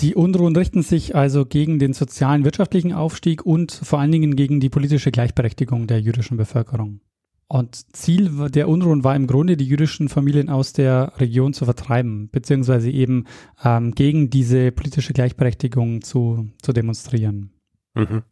Die 0.00 0.14
Unruhen 0.14 0.56
richten 0.56 0.80
sich 0.80 1.14
also 1.14 1.44
gegen 1.44 1.78
den 1.78 1.92
sozialen, 1.92 2.44
wirtschaftlichen 2.44 2.94
Aufstieg 2.94 3.44
und 3.44 3.70
vor 3.70 3.98
allen 4.00 4.10
Dingen 4.12 4.34
gegen 4.34 4.58
die 4.58 4.70
politische 4.70 5.10
Gleichberechtigung 5.10 5.86
der 5.86 6.00
jüdischen 6.00 6.38
Bevölkerung. 6.38 7.00
Und 7.48 7.74
Ziel 7.94 8.30
der 8.48 8.68
Unruhen 8.68 9.04
war 9.04 9.14
im 9.14 9.26
Grunde, 9.26 9.58
die 9.58 9.66
jüdischen 9.66 10.08
Familien 10.08 10.48
aus 10.48 10.72
der 10.72 11.12
Region 11.18 11.52
zu 11.52 11.66
vertreiben, 11.66 12.30
beziehungsweise 12.32 12.90
eben 12.90 13.26
ähm, 13.62 13.92
gegen 13.94 14.30
diese 14.30 14.72
politische 14.72 15.12
Gleichberechtigung 15.12 16.00
zu, 16.00 16.48
zu 16.62 16.72
demonstrieren. 16.72 17.50
Mhm. 17.94 18.22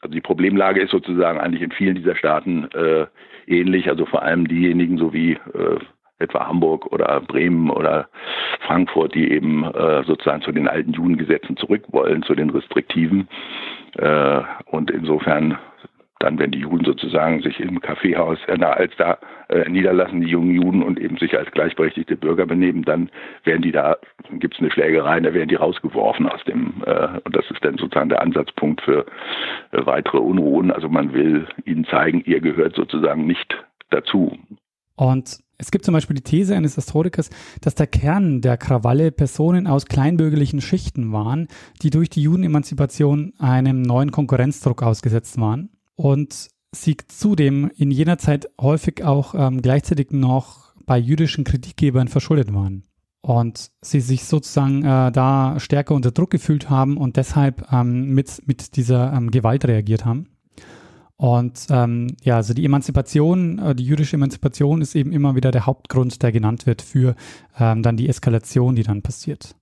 Also 0.00 0.12
die 0.12 0.20
Problemlage 0.20 0.82
ist 0.82 0.90
sozusagen 0.90 1.40
eigentlich 1.40 1.62
in 1.62 1.72
vielen 1.72 1.94
dieser 1.94 2.16
Staaten 2.16 2.64
äh, 2.72 3.06
ähnlich, 3.46 3.88
also 3.88 4.04
vor 4.04 4.22
allem 4.22 4.46
diejenigen, 4.46 4.98
so 4.98 5.12
wie 5.14 5.32
äh, 5.32 5.78
etwa 6.18 6.46
Hamburg 6.46 6.86
oder 6.92 7.20
Bremen 7.20 7.70
oder 7.70 8.08
Frankfurt, 8.66 9.14
die 9.14 9.30
eben 9.30 9.64
äh, 9.64 10.02
sozusagen 10.04 10.42
zu 10.42 10.52
den 10.52 10.68
alten 10.68 10.92
Judengesetzen 10.92 11.56
zurück 11.56 11.84
wollen, 11.88 12.22
zu 12.22 12.34
den 12.34 12.50
restriktiven. 12.50 13.28
Äh, 13.96 14.42
und 14.66 14.90
insofern 14.90 15.58
dann, 16.18 16.38
wenn 16.38 16.50
die 16.50 16.60
Juden 16.60 16.84
sozusagen 16.84 17.42
sich 17.42 17.60
im 17.60 17.80
Kaffeehaus 17.80 18.38
äh, 18.48 18.60
als 18.62 18.92
da 18.96 19.18
äh, 19.48 19.68
niederlassen, 19.68 20.20
die 20.20 20.28
jungen 20.28 20.50
Juden 20.50 20.82
und 20.82 20.98
eben 20.98 21.16
sich 21.16 21.36
als 21.36 21.50
gleichberechtigte 21.52 22.16
Bürger 22.16 22.46
benehmen, 22.46 22.82
dann 22.82 23.10
werden 23.44 23.62
die 23.62 23.72
da, 23.72 23.96
gibt 24.32 24.54
es 24.54 24.60
eine 24.60 24.70
Schlägerei, 24.70 25.20
da 25.20 25.32
werden 25.32 25.48
die 25.48 25.54
rausgeworfen 25.54 26.28
aus 26.28 26.42
dem, 26.44 26.82
äh, 26.86 27.20
und 27.24 27.36
das 27.36 27.48
ist 27.50 27.64
dann 27.64 27.78
sozusagen 27.78 28.08
der 28.08 28.20
Ansatzpunkt 28.20 28.80
für 28.82 29.06
äh, 29.70 29.86
weitere 29.86 30.18
Unruhen. 30.18 30.72
Also 30.72 30.88
man 30.88 31.12
will 31.12 31.46
ihnen 31.64 31.84
zeigen, 31.84 32.22
ihr 32.24 32.40
gehört 32.40 32.74
sozusagen 32.74 33.26
nicht 33.26 33.56
dazu. 33.90 34.36
Und 34.96 35.38
es 35.58 35.72
gibt 35.72 35.84
zum 35.84 35.92
Beispiel 35.92 36.14
die 36.14 36.22
These 36.22 36.54
eines 36.54 36.76
Historikers, 36.76 37.30
dass 37.60 37.74
der 37.74 37.88
Kern 37.88 38.40
der 38.40 38.56
Krawalle 38.56 39.10
Personen 39.10 39.66
aus 39.66 39.86
kleinbürgerlichen 39.86 40.60
Schichten 40.60 41.12
waren, 41.12 41.48
die 41.82 41.90
durch 41.90 42.08
die 42.08 42.22
Judenemanzipation 42.22 43.34
einem 43.38 43.82
neuen 43.82 44.12
Konkurrenzdruck 44.12 44.82
ausgesetzt 44.84 45.38
waren 45.40 45.70
und 45.96 46.48
sie 46.72 46.96
zudem 47.08 47.70
in 47.76 47.90
jener 47.90 48.18
Zeit 48.18 48.48
häufig 48.60 49.02
auch 49.02 49.34
ähm, 49.34 49.60
gleichzeitig 49.60 50.12
noch 50.12 50.74
bei 50.86 50.96
jüdischen 50.96 51.44
Kritikgebern 51.44 52.08
verschuldet 52.08 52.54
waren. 52.54 52.84
Und 53.20 53.72
sie 53.82 54.00
sich 54.00 54.24
sozusagen 54.24 54.84
äh, 54.84 55.10
da 55.10 55.56
stärker 55.58 55.94
unter 55.94 56.12
Druck 56.12 56.30
gefühlt 56.30 56.70
haben 56.70 56.96
und 56.96 57.16
deshalb 57.16 57.66
ähm, 57.72 58.14
mit, 58.14 58.46
mit 58.46 58.76
dieser 58.76 59.12
ähm, 59.12 59.30
Gewalt 59.32 59.64
reagiert 59.64 60.04
haben. 60.04 60.28
Und 61.18 61.66
ähm, 61.68 62.16
ja, 62.22 62.36
also 62.36 62.54
die 62.54 62.64
Emanzipation, 62.64 63.58
äh, 63.58 63.74
die 63.74 63.84
jüdische 63.84 64.14
Emanzipation 64.14 64.80
ist 64.80 64.94
eben 64.94 65.12
immer 65.12 65.34
wieder 65.34 65.50
der 65.50 65.66
Hauptgrund, 65.66 66.22
der 66.22 66.30
genannt 66.30 66.64
wird 66.64 66.80
für 66.80 67.16
ähm, 67.58 67.82
dann 67.82 67.96
die 67.96 68.08
Eskalation, 68.08 68.76
die 68.76 68.84
dann 68.84 69.02
passiert. 69.02 69.56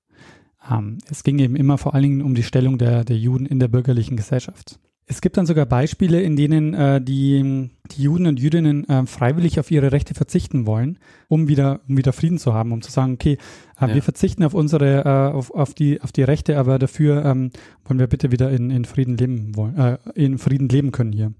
Ähm, 0.70 0.98
es 1.10 1.24
ging 1.24 1.38
eben 1.38 1.56
immer 1.56 1.78
vor 1.78 1.94
allen 1.94 2.02
Dingen 2.02 2.22
um 2.22 2.34
die 2.34 2.42
Stellung 2.42 2.76
der, 2.76 3.04
der 3.04 3.16
Juden 3.16 3.46
in 3.46 3.58
der 3.58 3.68
bürgerlichen 3.68 4.18
Gesellschaft. 4.18 4.78
Es 5.06 5.22
gibt 5.22 5.38
dann 5.38 5.46
sogar 5.46 5.64
Beispiele, 5.64 6.20
in 6.20 6.36
denen 6.36 6.74
äh, 6.74 7.00
die, 7.00 7.70
die 7.92 8.02
Juden 8.02 8.26
und 8.26 8.38
Jüdinnen 8.38 8.86
äh, 8.88 9.06
freiwillig 9.06 9.58
auf 9.58 9.70
ihre 9.70 9.92
Rechte 9.92 10.12
verzichten 10.12 10.66
wollen, 10.66 10.98
um 11.28 11.48
wieder, 11.48 11.80
um 11.88 11.96
wieder 11.96 12.12
Frieden 12.12 12.38
zu 12.38 12.52
haben, 12.52 12.72
um 12.72 12.82
zu 12.82 12.90
sagen, 12.90 13.14
okay, 13.14 13.38
äh, 13.80 13.86
ja. 13.88 13.94
wir 13.94 14.02
verzichten 14.02 14.44
auf 14.44 14.52
unsere, 14.52 15.04
äh, 15.04 15.34
auf, 15.34 15.52
auf, 15.52 15.72
die, 15.72 16.02
auf 16.02 16.12
die 16.12 16.24
Rechte, 16.24 16.58
aber 16.58 16.78
dafür 16.78 17.24
ähm, 17.24 17.50
wollen 17.86 18.00
wir 18.00 18.08
bitte 18.08 18.30
wieder 18.30 18.50
in, 18.50 18.70
in 18.70 18.84
Frieden 18.84 19.16
leben 19.16 19.56
wollen, 19.56 19.78
äh, 19.78 19.98
in 20.14 20.36
Frieden 20.36 20.68
leben 20.68 20.92
können 20.92 21.12
hier. 21.12 21.32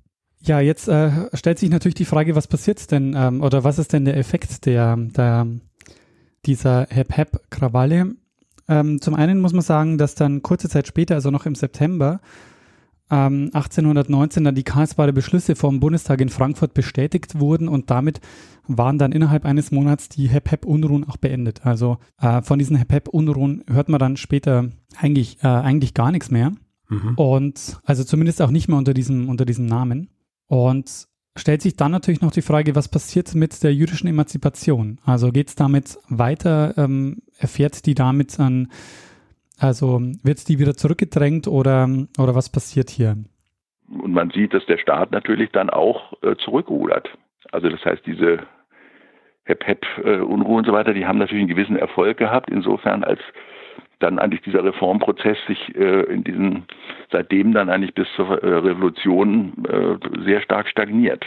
Ja, 0.47 0.61
jetzt 0.61 0.87
äh, 0.89 1.11
stellt 1.35 1.59
sich 1.59 1.71
natürlich 1.71 1.97
die 1.97 2.05
Frage, 2.05 2.37
was 2.37 2.47
passiert 2.47 2.91
denn 2.93 3.15
ähm, 3.17 3.43
oder 3.43 3.65
was 3.65 3.79
ist 3.79 3.93
denn 3.93 4.05
der 4.05 4.17
Effekt 4.17 4.65
der, 4.65 4.97
der 4.97 5.47
dieser 6.47 6.87
Hep-Hep-Krawalle? 6.89 8.15
Ähm, 8.69 9.01
zum 9.01 9.15
einen 9.15 9.41
muss 9.41 9.53
man 9.53 9.63
sagen, 9.63 9.99
dass 9.99 10.15
dann 10.15 10.43
kurze 10.43 10.69
Zeit 10.69 10.87
später, 10.87 11.17
also 11.17 11.33
noch 11.33 11.47
im 11.47 11.57
September, 11.57 12.21
ähm, 13.11 13.51
1819 13.55 14.45
dann 14.45 14.55
die 14.55 14.63
Karlsbader 14.63 15.13
Beschlüsse 15.13 15.57
vom 15.57 15.81
Bundestag 15.81 16.21
in 16.21 16.29
Frankfurt 16.29 16.75
bestätigt 16.75 17.39
wurden 17.41 17.69
und 17.69 17.91
damit 17.91 18.21
waren 18.69 18.99
dann 18.99 19.13
innerhalb 19.13 19.45
eines 19.45 19.73
Monats 19.73 20.09
die 20.09 20.29
Hep-Hep-Unruhen 20.29 21.09
auch 21.09 21.17
beendet. 21.17 21.67
Also 21.67 21.99
äh, 22.21 22.43
von 22.43 22.59
diesen 22.59 22.77
Hep-Hep-Unruhen 22.77 23.65
hört 23.69 23.89
man 23.89 23.99
dann 23.99 24.17
später 24.17 24.71
eigentlich, 24.97 25.39
äh, 25.43 25.49
eigentlich 25.49 25.95
gar 25.95 26.13
nichts 26.13 26.31
mehr. 26.31 26.53
Mhm. 26.89 27.15
Und 27.17 27.81
also 27.85 28.05
zumindest 28.05 28.43
auch 28.43 28.51
nicht 28.51 28.69
mehr 28.69 28.79
unter 28.79 28.95
diesem, 28.95 29.29
unter 29.29 29.45
diesem 29.45 29.67
Namen. 29.67 30.09
Und 30.49 31.07
stellt 31.37 31.63
sich 31.63 31.77
dann 31.77 31.93
natürlich 31.93 32.23
noch 32.23 32.31
die 32.31 32.43
Frage, 32.43 32.75
was 32.75 32.89
passiert 32.91 33.35
mit 33.35 33.63
der 33.63 33.75
jüdischen 33.75 34.09
Emanzipation? 34.09 34.99
Also 35.05 35.33
geht 35.33 35.49
es 35.49 35.57
damit 35.57 35.99
weiter? 36.09 36.75
Ähm, 36.77 37.23
erfährt 37.39 37.87
die 37.87 37.95
damit 37.95 38.39
an, 38.41 38.69
also 39.59 40.01
wird 40.23 40.49
die 40.49 40.59
wieder 40.59 40.75
zurückgedrängt 40.75 41.49
oder, 41.49 41.89
oder 42.19 42.35
was 42.35 42.51
passiert 42.51 42.91
hier? 42.91 43.17
Und 43.89 44.13
man 44.13 44.31
sieht, 44.31 44.53
dass 44.53 44.67
der 44.67 44.79
Staat 44.79 45.13
natürlich 45.13 45.51
dann 45.53 45.71
auch 45.71 46.13
äh, 46.23 46.37
zurückrudert. 46.37 47.09
Also 47.53 47.69
das 47.69 47.85
heißt, 47.85 48.05
diese 48.05 48.41
Hep-Hep-Unruhe 49.45 50.55
äh, 50.55 50.59
und 50.59 50.67
so 50.67 50.73
weiter, 50.73 50.93
die 50.93 51.07
haben 51.07 51.19
natürlich 51.19 51.43
einen 51.43 51.55
gewissen 51.55 51.77
Erfolg 51.77 52.19
gehabt, 52.19 52.51
insofern 52.51 53.05
als 53.05 53.21
dann 53.99 54.19
eigentlich 54.19 54.43
dieser 54.43 54.65
Reformprozess 54.65 55.39
sich 55.47 55.75
äh, 55.75 56.03
in 56.03 56.25
diesen 56.25 56.65
seitdem 57.11 57.53
dann 57.53 57.71
eigentlich 57.71 57.95
bis 57.95 58.09
zur 58.15 58.43
äh, 58.43 58.47
Revolution 58.47 59.53
äh, 59.69 60.25
sehr 60.25 60.41
stark 60.43 60.69
stagniert. 60.69 61.25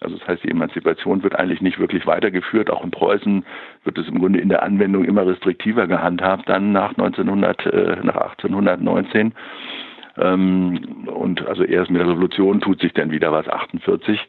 Also 0.00 0.16
das 0.16 0.28
heißt, 0.28 0.44
die 0.44 0.50
Emanzipation 0.50 1.22
wird 1.22 1.36
eigentlich 1.36 1.60
nicht 1.60 1.78
wirklich 1.78 2.06
weitergeführt. 2.06 2.70
Auch 2.70 2.84
in 2.84 2.90
Preußen 2.90 3.44
wird 3.84 3.98
es 3.98 4.06
im 4.06 4.20
Grunde 4.20 4.40
in 4.40 4.48
der 4.48 4.62
Anwendung 4.62 5.04
immer 5.04 5.26
restriktiver 5.26 5.86
gehandhabt, 5.86 6.48
dann 6.48 6.70
nach 6.72 6.90
1900, 6.90 7.66
äh, 7.66 7.96
nach 8.02 8.16
1819. 8.16 9.34
Ähm, 10.18 11.08
und 11.08 11.46
also 11.46 11.64
erst 11.64 11.90
mit 11.90 12.00
der 12.00 12.08
Revolution 12.08 12.60
tut 12.60 12.80
sich 12.80 12.92
dann 12.92 13.10
wieder 13.10 13.32
was 13.32 13.48
48 13.48 14.20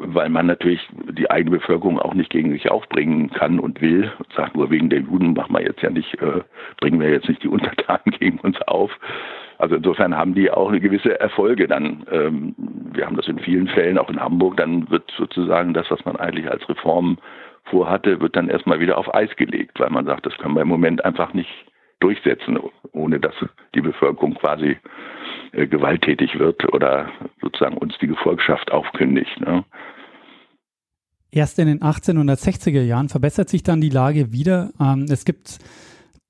weil 0.00 0.28
man 0.28 0.46
natürlich 0.46 0.86
die 0.92 1.30
eigene 1.30 1.58
Bevölkerung 1.58 1.98
auch 1.98 2.14
nicht 2.14 2.30
gegen 2.30 2.52
sich 2.52 2.70
aufbringen 2.70 3.30
kann 3.30 3.58
und 3.58 3.80
will. 3.80 4.10
Sagt 4.36 4.56
nur 4.56 4.70
wegen 4.70 4.90
der 4.90 5.00
Juden 5.00 5.34
machen 5.34 5.54
wir 5.54 5.62
jetzt 5.62 5.82
ja 5.82 5.90
nicht, 5.90 6.14
äh, 6.22 6.42
bringen 6.80 7.00
wir 7.00 7.10
jetzt 7.10 7.28
nicht 7.28 7.42
die 7.42 7.48
Untertanen 7.58 8.16
gegen 8.18 8.38
uns 8.38 8.60
auf. 8.62 8.90
Also 9.58 9.74
insofern 9.74 10.16
haben 10.16 10.34
die 10.34 10.50
auch 10.50 10.68
eine 10.68 10.80
gewisse 10.80 11.18
Erfolge 11.18 11.66
dann. 11.66 12.06
Ähm, 12.10 12.54
wir 12.92 13.06
haben 13.06 13.16
das 13.16 13.26
in 13.28 13.40
vielen 13.40 13.68
Fällen, 13.68 13.98
auch 13.98 14.08
in 14.08 14.20
Hamburg, 14.20 14.56
dann 14.56 14.88
wird 14.90 15.10
sozusagen 15.16 15.74
das, 15.74 15.90
was 15.90 16.04
man 16.04 16.16
eigentlich 16.16 16.48
als 16.48 16.68
Reform 16.68 17.18
vorhatte, 17.64 18.20
wird 18.20 18.36
dann 18.36 18.48
erstmal 18.48 18.80
wieder 18.80 18.98
auf 18.98 19.12
Eis 19.14 19.34
gelegt, 19.36 19.80
weil 19.80 19.90
man 19.90 20.06
sagt, 20.06 20.26
das 20.26 20.36
können 20.38 20.54
wir 20.54 20.62
im 20.62 20.68
Moment 20.68 21.04
einfach 21.04 21.34
nicht 21.34 21.50
durchsetzen, 22.00 22.58
ohne 22.92 23.18
dass 23.18 23.34
die 23.74 23.80
Bevölkerung 23.80 24.34
quasi 24.34 24.76
äh, 25.52 25.66
gewalttätig 25.66 26.38
wird 26.38 26.72
oder 26.72 27.10
sozusagen 27.40 27.76
uns 27.76 27.94
die 28.00 28.06
Gefolgschaft 28.06 28.70
aufkündigt. 28.70 29.40
Ne? 29.40 29.64
Erst 31.30 31.58
in 31.58 31.66
den 31.66 31.80
1860er 31.80 32.82
Jahren 32.82 33.08
verbessert 33.08 33.48
sich 33.48 33.62
dann 33.62 33.80
die 33.80 33.90
Lage 33.90 34.32
wieder. 34.32 34.70
Ähm, 34.80 35.06
es 35.10 35.24
gibt 35.24 35.58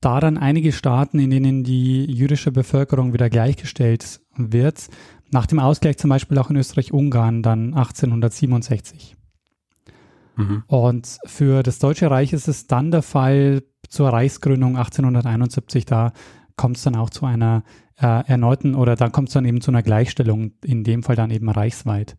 daran 0.00 0.38
einige 0.38 0.72
Staaten, 0.72 1.18
in 1.18 1.31
denen 1.31 1.64
die 1.64 2.04
jüdische 2.04 2.52
Bevölkerung 2.52 3.12
wieder 3.12 3.31
gleichgestellt 3.31 4.20
wird. 4.37 4.88
Nach 5.31 5.46
dem 5.46 5.59
Ausgleich 5.59 5.98
zum 5.98 6.11
Beispiel 6.11 6.38
auch 6.38 6.50
in 6.50 6.57
Österreich-Ungarn 6.57 7.42
dann 7.42 7.74
1867. 7.74 9.16
Mhm. 10.37 10.62
Und 10.66 11.18
für 11.26 11.62
das 11.62 11.78
Deutsche 11.78 12.11
Reich 12.11 12.33
ist 12.33 12.48
es 12.48 12.66
dann 12.66 12.90
der 12.90 13.02
Fall 13.02 13.62
zur 13.88 14.09
Reichsgründung 14.11 14.76
1871. 14.76 15.85
Da 15.85 16.12
kommt 16.57 16.76
es 16.76 16.85
dann 16.85 16.96
auch 16.96 17.11
zu 17.11 17.26
einer 17.26 17.62
äh, 18.00 18.26
erneuten 18.26 18.74
oder 18.74 18.96
dann 18.96 19.12
kommt 19.12 19.28
es 19.28 19.34
dann 19.34 19.44
eben 19.44 19.61
zu 19.61 19.70
einer 19.70 19.82
Gleichstellung, 19.82 20.52
in 20.64 20.84
dem 20.84 21.02
Fall 21.02 21.16
dann 21.16 21.30
eben 21.30 21.48
reichsweit. 21.48 22.16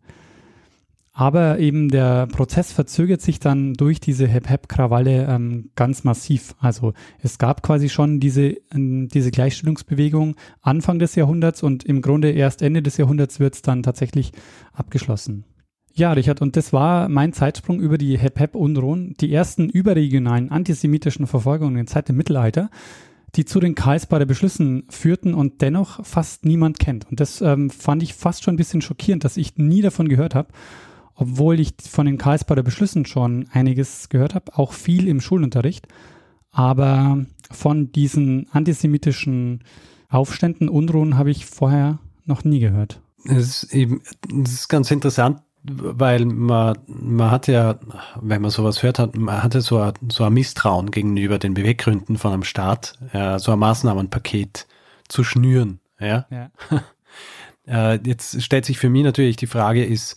Aber 1.12 1.58
eben 1.58 1.88
der 1.88 2.28
Prozess 2.28 2.72
verzögert 2.72 3.20
sich 3.20 3.40
dann 3.40 3.74
durch 3.74 4.00
diese 4.00 4.28
Hep-Hep-Krawalle 4.28 5.26
ähm, 5.28 5.70
ganz 5.74 6.04
massiv. 6.04 6.54
Also 6.60 6.94
es 7.20 7.38
gab 7.38 7.62
quasi 7.62 7.88
schon 7.88 8.20
diese, 8.20 8.56
ähm, 8.72 9.08
diese 9.08 9.30
Gleichstellungsbewegung 9.30 10.36
Anfang 10.62 10.98
des 10.98 11.16
Jahrhunderts 11.16 11.62
und 11.62 11.84
im 11.84 12.00
Grunde 12.00 12.30
erst 12.30 12.62
Ende 12.62 12.80
des 12.80 12.96
Jahrhunderts 12.96 13.40
wird 13.40 13.54
es 13.54 13.62
dann 13.62 13.82
tatsächlich 13.82 14.32
abgeschlossen. 14.72 15.44
Ja, 15.92 16.12
Richard, 16.12 16.40
und 16.40 16.56
das 16.56 16.72
war 16.72 17.08
mein 17.08 17.32
Zeitsprung 17.32 17.80
über 17.80 17.98
die 17.98 18.16
Hep-Hep-Unruhen, 18.16 19.16
die 19.20 19.32
ersten 19.32 19.68
überregionalen 19.68 20.50
antisemitischen 20.50 21.26
Verfolgungen 21.26 21.76
in 21.76 21.86
Zeit 21.88 22.08
im 22.08 22.16
Mittelalter 22.16 22.70
die 23.36 23.44
zu 23.44 23.60
den 23.60 23.74
Karlsbader 23.74 24.26
Beschlüssen 24.26 24.84
führten 24.88 25.34
und 25.34 25.62
dennoch 25.62 26.04
fast 26.04 26.44
niemand 26.44 26.78
kennt. 26.78 27.08
Und 27.10 27.20
das 27.20 27.40
ähm, 27.40 27.70
fand 27.70 28.02
ich 28.02 28.14
fast 28.14 28.42
schon 28.42 28.54
ein 28.54 28.58
bisschen 28.58 28.82
schockierend, 28.82 29.24
dass 29.24 29.36
ich 29.36 29.56
nie 29.56 29.82
davon 29.82 30.08
gehört 30.08 30.34
habe, 30.34 30.48
obwohl 31.14 31.60
ich 31.60 31.74
von 31.88 32.06
den 32.06 32.18
Karlsbader 32.18 32.62
Beschlüssen 32.62 33.06
schon 33.06 33.48
einiges 33.52 34.08
gehört 34.08 34.34
habe, 34.34 34.56
auch 34.56 34.72
viel 34.72 35.06
im 35.06 35.20
Schulunterricht. 35.20 35.86
Aber 36.50 37.24
von 37.50 37.92
diesen 37.92 38.48
antisemitischen 38.50 39.62
Aufständen, 40.08 40.68
Unruhen 40.68 41.16
habe 41.16 41.30
ich 41.30 41.46
vorher 41.46 41.98
noch 42.24 42.42
nie 42.42 42.58
gehört. 42.58 43.00
Es 43.24 43.62
ist 43.62 43.74
eben, 43.74 44.00
es 44.44 44.52
ist 44.52 44.68
ganz 44.68 44.90
interessant, 44.90 45.42
weil 45.62 46.24
man, 46.24 46.78
man 46.86 47.30
hat 47.30 47.46
ja, 47.46 47.78
wenn 48.20 48.42
man 48.42 48.50
sowas 48.50 48.82
hört 48.82 48.98
hat, 48.98 49.16
man 49.16 49.42
hatte 49.42 49.60
so 49.60 49.78
ein, 49.78 49.92
so 50.10 50.24
ein 50.24 50.32
Misstrauen 50.32 50.90
gegenüber 50.90 51.38
den 51.38 51.54
Beweggründen 51.54 52.16
von 52.16 52.32
einem 52.32 52.44
Staat, 52.44 52.98
ja, 53.12 53.38
so 53.38 53.52
ein 53.52 53.58
Maßnahmenpaket 53.58 54.66
zu 55.08 55.24
schnüren. 55.24 55.80
Ja. 55.98 56.26
ja. 56.30 56.50
äh, 57.94 58.00
jetzt 58.06 58.42
stellt 58.42 58.64
sich 58.64 58.78
für 58.78 58.88
mich 58.88 59.04
natürlich 59.04 59.36
die 59.36 59.46
Frage, 59.46 59.84
ist, 59.84 60.16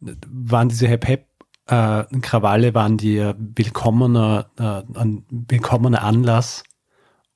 waren 0.00 0.68
diese 0.68 0.88
Hep-Hep 0.88 1.30
äh, 1.70 2.04
Krawalle 2.20 2.74
waren 2.74 2.96
die 2.96 3.18
willkommener, 3.36 4.50
äh, 4.58 4.98
ein 4.98 5.24
willkommener 5.30 6.02
Anlass, 6.02 6.64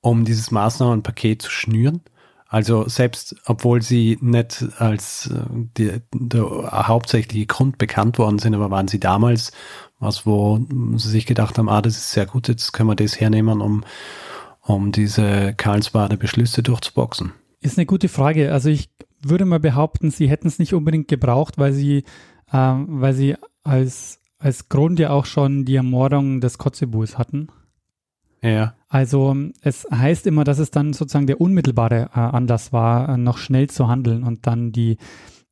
um 0.01 0.25
dieses 0.25 0.51
Maßnahmenpaket 0.51 1.41
zu 1.41 1.49
schnüren. 1.49 2.01
Also 2.47 2.87
selbst 2.87 3.35
obwohl 3.45 3.81
sie 3.81 4.17
nicht 4.21 4.65
als 4.77 5.31
äh, 5.31 5.45
die, 5.77 6.01
der 6.13 6.43
hauptsächliche 6.87 7.47
Grund 7.47 7.77
bekannt 7.77 8.19
worden 8.19 8.39
sind, 8.39 8.53
aber 8.53 8.69
waren 8.69 8.87
sie 8.87 8.99
damals 8.99 9.51
was, 9.99 10.25
wo 10.25 10.59
sie 10.97 11.09
sich 11.09 11.25
gedacht 11.25 11.57
haben, 11.57 11.69
ah, 11.69 11.81
das 11.81 11.97
ist 11.97 12.11
sehr 12.11 12.25
gut, 12.25 12.47
jetzt 12.47 12.73
können 12.73 12.89
wir 12.89 12.95
das 12.95 13.19
hernehmen, 13.19 13.61
um, 13.61 13.83
um 14.61 14.91
diese 14.91 15.53
Karlsbader 15.55 16.17
Beschlüsse 16.17 16.63
durchzuboxen. 16.63 17.31
Ist 17.61 17.77
eine 17.77 17.85
gute 17.85 18.09
Frage. 18.09 18.51
Also 18.51 18.69
ich 18.69 18.89
würde 19.23 19.45
mal 19.45 19.59
behaupten, 19.59 20.11
sie 20.11 20.29
hätten 20.29 20.47
es 20.47 20.59
nicht 20.59 20.73
unbedingt 20.73 21.07
gebraucht, 21.07 21.57
weil 21.57 21.73
sie, 21.73 22.03
äh, 22.51 22.57
weil 22.57 23.13
sie 23.13 23.35
als, 23.63 24.19
als 24.37 24.69
Grund 24.69 24.99
ja 24.99 25.09
auch 25.09 25.25
schon 25.25 25.65
die 25.65 25.75
Ermordung 25.75 26.41
des 26.41 26.57
Kotzebues 26.57 27.17
hatten. 27.17 27.47
Ja. 28.45 28.75
Also 28.87 29.35
es 29.61 29.85
heißt 29.91 30.27
immer, 30.27 30.43
dass 30.43 30.59
es 30.59 30.71
dann 30.71 30.93
sozusagen 30.93 31.27
der 31.27 31.41
unmittelbare 31.41 32.09
äh, 32.13 32.19
Anlass 32.19 32.71
war, 32.71 33.09
äh, 33.09 33.17
noch 33.17 33.37
schnell 33.37 33.69
zu 33.69 33.87
handeln 33.87 34.23
und 34.23 34.47
dann 34.47 34.71
die, 34.71 34.97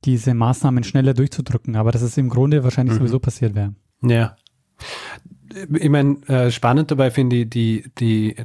diese 0.05 0.33
Maßnahmen 0.33 0.83
schneller 0.83 1.13
durchzudrücken, 1.13 1.75
aber 1.75 1.91
dass 1.91 2.01
es 2.01 2.17
im 2.17 2.29
Grunde 2.29 2.63
wahrscheinlich 2.63 2.95
mhm. 2.95 2.99
sowieso 2.99 3.19
passiert 3.19 3.55
wäre. 3.55 3.73
Ja. 4.01 4.35
Ich 5.71 5.89
meine, 5.89 6.21
äh, 6.27 6.51
spannend 6.51 6.91
dabei 6.91 7.11
finde 7.11 7.37
ich, 7.37 7.49
die, 7.49 7.91
die, 7.99 8.35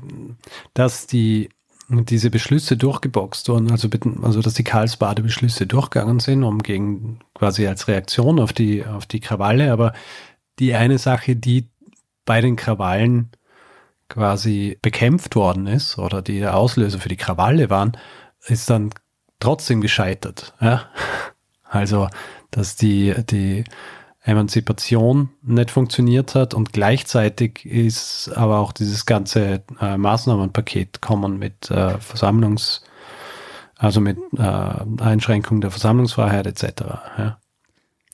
dass 0.74 1.06
die 1.06 1.48
diese 1.88 2.30
Beschlüsse 2.30 2.76
durchgeboxt 2.76 3.48
wurden, 3.48 3.70
also, 3.70 3.88
also 4.22 4.42
dass 4.42 4.54
die 4.54 4.64
Karlsbader 4.64 5.22
Beschlüsse 5.22 5.66
durchgegangen 5.66 6.20
sind, 6.20 6.44
um 6.44 6.58
gegen 6.58 7.20
quasi 7.34 7.66
als 7.66 7.88
Reaktion 7.88 8.40
auf 8.40 8.52
die, 8.52 8.84
auf 8.84 9.06
die 9.06 9.20
Krawalle. 9.20 9.72
Aber 9.72 9.94
die 10.58 10.74
eine 10.74 10.98
Sache, 10.98 11.34
die 11.34 11.70
bei 12.26 12.42
den 12.42 12.56
Krawallen 12.56 13.30
quasi 14.08 14.78
bekämpft 14.82 15.36
worden 15.36 15.66
ist 15.66 15.98
oder 15.98 16.22
die 16.22 16.40
der 16.40 16.56
Auslöser 16.56 16.98
für 16.98 17.08
die 17.08 17.16
Krawalle 17.16 17.70
waren, 17.70 17.96
ist 18.46 18.70
dann 18.70 18.90
trotzdem 19.40 19.80
gescheitert. 19.80 20.54
Ja? 20.60 20.84
Also, 21.70 22.08
dass 22.50 22.76
die, 22.76 23.14
die 23.28 23.62
Emanzipation 24.22 25.28
nicht 25.42 25.70
funktioniert 25.70 26.34
hat 26.34 26.54
und 26.54 26.72
gleichzeitig 26.72 27.64
ist 27.66 28.30
aber 28.34 28.58
auch 28.58 28.72
dieses 28.72 29.04
ganze 29.04 29.62
äh, 29.80 29.98
Maßnahmenpaket 29.98 31.02
kommen 31.02 31.38
mit 31.38 31.70
äh, 31.70 31.98
Versammlungs, 31.98 32.82
also 33.76 34.00
mit 34.00 34.18
äh, 34.38 35.02
Einschränkung 35.02 35.60
der 35.60 35.70
Versammlungsfreiheit 35.70 36.46
etc. 36.46 36.82
Ja. 37.18 37.38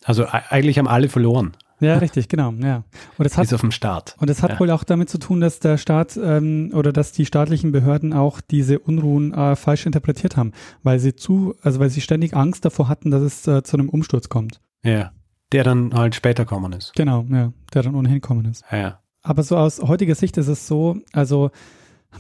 Also 0.05 0.27
eigentlich 0.27 0.79
haben 0.79 0.89
alle 0.89 1.09
verloren. 1.09 1.57
Ja, 1.87 1.99
richtig, 1.99 2.29
genau. 2.29 2.53
Ja. 2.53 2.85
Und 3.19 3.25
das 3.25 3.37
hat, 3.37 3.45
Bis 3.45 3.53
auf 3.53 3.61
den 3.61 3.73
Staat. 3.73 4.17
Und 4.19 4.31
das 4.31 4.43
hat 4.43 4.53
ja. 4.53 4.61
wohl 4.61 4.71
auch 4.71 4.85
damit 4.85 5.09
zu 5.09 5.19
tun, 5.19 5.41
dass 5.41 5.61
der 5.61 5.79
Staat 5.79 6.17
ähm, 6.17 6.71
oder 6.75 6.93
dass 6.93 7.13
die 7.13 7.27
staatlichen 7.27 7.73
Behörden 7.73 8.13
auch 8.13 8.41
diese 8.41 8.79
Unruhen 8.79 9.33
äh, 9.33 9.57
falsch 9.57 9.87
interpretiert 9.87 10.37
haben, 10.37 10.53
weil 10.83 10.99
sie 10.99 11.15
zu, 11.15 11.55
also 11.63 11.81
weil 11.81 11.91
sie 11.91 12.01
ständig 12.01 12.35
Angst 12.35 12.65
davor 12.65 12.89
hatten, 12.89 13.11
dass 13.11 13.23
es 13.23 13.47
äh, 13.47 13.63
zu 13.63 13.77
einem 13.77 13.89
Umsturz 13.89 14.29
kommt. 14.29 14.61
Ja. 14.83 15.13
Der 15.53 15.63
dann 15.63 15.95
halt 15.95 16.15
später 16.15 16.45
kommen 16.45 16.73
ist. 16.73 16.95
Genau, 16.95 17.25
ja, 17.31 17.53
der 17.73 17.83
dann 17.83 17.95
ohnehin 17.95 18.21
kommen 18.21 18.45
ist. 18.47 18.65
Ja. 18.73 19.01
Aber 19.23 19.43
so 19.43 19.57
aus 19.57 19.81
heutiger 19.81 20.15
Sicht 20.15 20.37
ist 20.37 20.49
es 20.49 20.67
so, 20.67 20.99
also 21.13 21.51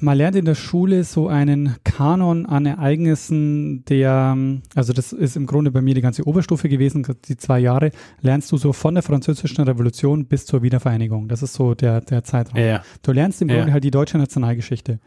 man 0.00 0.18
lernt 0.18 0.37
in 0.37 0.44
der 0.44 0.54
Schule 0.54 1.04
so 1.04 1.28
einen 1.28 1.76
Kanon 1.85 2.46
an 2.46 2.66
Ereignissen, 2.66 3.85
der, 3.85 4.37
also 4.74 4.92
das 4.92 5.12
ist 5.12 5.37
im 5.37 5.46
Grunde 5.46 5.70
bei 5.70 5.83
mir 5.83 5.94
die 5.94 6.00
ganze 6.00 6.26
Oberstufe 6.26 6.68
gewesen, 6.68 7.07
die 7.26 7.37
zwei 7.37 7.59
Jahre, 7.61 7.90
lernst 8.20 8.50
du 8.52 8.57
so 8.57 8.72
von 8.72 8.94
der 8.94 9.02
französischen 9.02 9.64
Revolution 9.64 10.26
bis 10.26 10.46
zur 10.46 10.62
Wiedervereinigung. 10.62 11.28
Das 11.28 11.42
ist 11.42 11.54
so 11.54 11.74
der, 11.74 12.00
der 12.00 12.24
Zeitraum. 12.24 12.61
Ja. 12.61 12.83
Du 13.02 13.12
lernst 13.12 13.42
im 13.42 13.48
Grunde 13.48 13.72
halt 13.72 13.85
die 13.85 13.90
deutsche 13.90 14.18
Nationalgeschichte. 14.18 15.00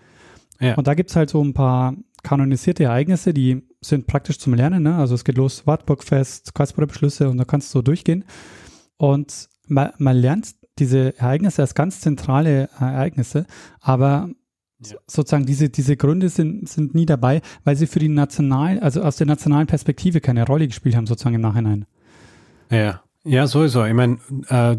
Und 0.75 0.87
da 0.87 0.93
gibt 0.95 1.11
es 1.11 1.15
halt 1.15 1.29
so 1.29 1.43
ein 1.43 1.53
paar 1.53 1.95
kanonisierte 2.23 2.85
Ereignisse, 2.85 3.33
die 3.33 3.63
sind 3.79 4.07
praktisch 4.07 4.39
zum 4.39 4.53
Lernen. 4.53 4.83
Ne? 4.83 4.95
Also 4.95 5.15
es 5.15 5.23
geht 5.23 5.37
los, 5.37 5.67
Wartburgfest, 5.67 6.53
Karlsruher 6.55 6.87
Beschlüsse 6.87 7.29
und 7.29 7.37
da 7.37 7.45
kannst 7.45 7.73
du 7.73 7.79
so 7.79 7.81
durchgehen. 7.81 8.25
Und 8.97 9.49
man, 9.67 9.91
man 9.97 10.17
lernt 10.17 10.55
diese 10.79 11.17
Ereignisse 11.17 11.61
als 11.61 11.75
ganz 11.75 12.01
zentrale 12.01 12.69
Ereignisse, 12.79 13.45
aber 13.79 14.29
ja. 14.85 14.97
sozusagen 15.07 15.45
diese, 15.45 15.69
diese 15.69 15.97
Gründe 15.97 16.29
sind, 16.29 16.67
sind 16.67 16.95
nie 16.95 17.05
dabei, 17.05 17.41
weil 17.63 17.75
sie 17.75 17.87
für 17.87 17.99
die 17.99 18.09
national, 18.09 18.79
also 18.79 19.01
aus 19.01 19.17
der 19.17 19.27
nationalen 19.27 19.67
Perspektive 19.67 20.21
keine 20.21 20.45
Rolle 20.45 20.67
gespielt 20.67 20.95
haben, 20.95 21.07
sozusagen 21.07 21.35
im 21.35 21.41
Nachhinein. 21.41 21.85
Ja, 22.69 23.01
ja, 23.23 23.47
sowieso. 23.47 23.83
Ich 23.85 23.93
meine, 23.93 24.19
äh, 24.47 24.77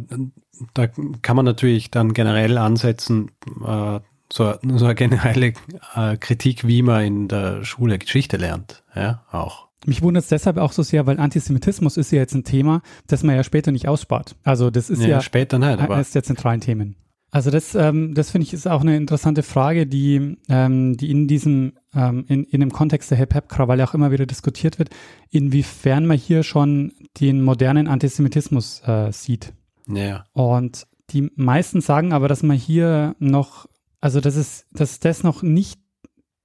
da 0.75 0.87
kann 1.23 1.37
man 1.37 1.45
natürlich 1.45 1.91
dann 1.91 2.15
generell 2.15 2.57
ansetzen, 2.59 3.31
äh, 3.65 4.01
so, 4.31 4.55
so 4.63 4.85
eine 4.85 4.95
generelle 4.95 5.53
äh, 5.95 6.17
Kritik, 6.17 6.67
wie 6.67 6.83
man 6.83 7.05
in 7.05 7.29
der 7.29 7.65
Schule 7.65 7.99
Geschichte 7.99 8.37
lernt, 8.37 8.83
ja, 8.95 9.25
auch. 9.31 9.69
Mich 9.87 10.03
wundert 10.03 10.25
es 10.25 10.29
deshalb 10.29 10.59
auch 10.59 10.73
so 10.73 10.83
sehr, 10.83 11.07
weil 11.07 11.21
Antisemitismus 11.21 11.97
ist 11.97 12.11
ja 12.11 12.19
jetzt 12.19 12.35
ein 12.35 12.45
Thema, 12.45 12.83
das 13.07 13.23
man 13.23 13.37
ja 13.37 13.45
später 13.45 13.71
nicht 13.71 13.89
ausspart. 13.89 14.37
Also 14.45 14.71
das 14.71 14.91
ist 14.91 15.03
ja, 15.03 15.09
ja 15.09 15.21
später 15.21 15.59
nicht, 15.59 15.79
aber 15.79 15.95
eines 15.95 16.11
der 16.11 16.25
zentralen 16.25 16.61
Themen. 16.61 16.97
Also 17.31 17.51
das, 17.51 17.75
ähm, 17.75 18.15
das 18.15 18.31
finde 18.31 18.47
ich 18.47 18.55
ist 18.55 18.67
auch 18.67 18.81
eine 18.81 18.97
interessante 18.97 19.43
Frage, 19.43 19.87
die, 19.87 20.39
ähm, 20.49 20.97
die 20.97 21.11
in 21.11 21.29
diesem, 21.29 21.75
ähm, 21.95 22.25
in, 22.27 22.45
in 22.45 22.61
dem 22.61 22.73
Kontext 22.73 23.11
der 23.11 23.19
Hip-Hop-Krawalle 23.19 23.85
auch 23.85 23.95
immer 23.95 24.11
wieder 24.11 24.25
diskutiert 24.25 24.79
wird, 24.79 24.89
inwiefern 25.31 26.07
man 26.07 26.17
hier 26.17 26.43
schon 26.43 26.93
den 27.21 27.43
modernen 27.43 27.87
Antisemitismus 27.87 28.81
äh, 28.87 29.13
sieht. 29.13 29.53
Ja. 29.87 30.25
Und 30.33 30.87
die 31.11 31.31
meisten 31.37 31.83
sagen 31.83 32.13
aber, 32.13 32.29
dass 32.29 32.43
man 32.43 32.57
hier 32.57 33.15
noch, 33.19 33.67
also 34.01 34.21
dass 34.21 34.37
es, 34.37 34.67
dass 34.73 34.99
das 35.01 35.23
noch 35.23 35.43
nicht 35.43 35.79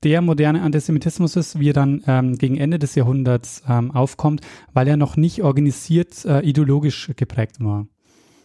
der 0.03 0.21
moderne 0.21 0.63
Antisemitismus 0.63 1.37
ist, 1.37 1.59
wie 1.59 1.69
er 1.69 1.73
dann 1.73 2.03
ähm, 2.07 2.37
gegen 2.37 2.57
Ende 2.57 2.77
des 2.77 2.95
Jahrhunderts 2.95 3.63
ähm, 3.69 3.91
aufkommt, 3.91 4.41
weil 4.73 4.87
er 4.89 4.97
noch 4.97 5.15
nicht 5.15 5.43
organisiert 5.43 6.25
äh, 6.25 6.41
ideologisch 6.41 7.11
geprägt 7.15 7.63
war. 7.63 7.87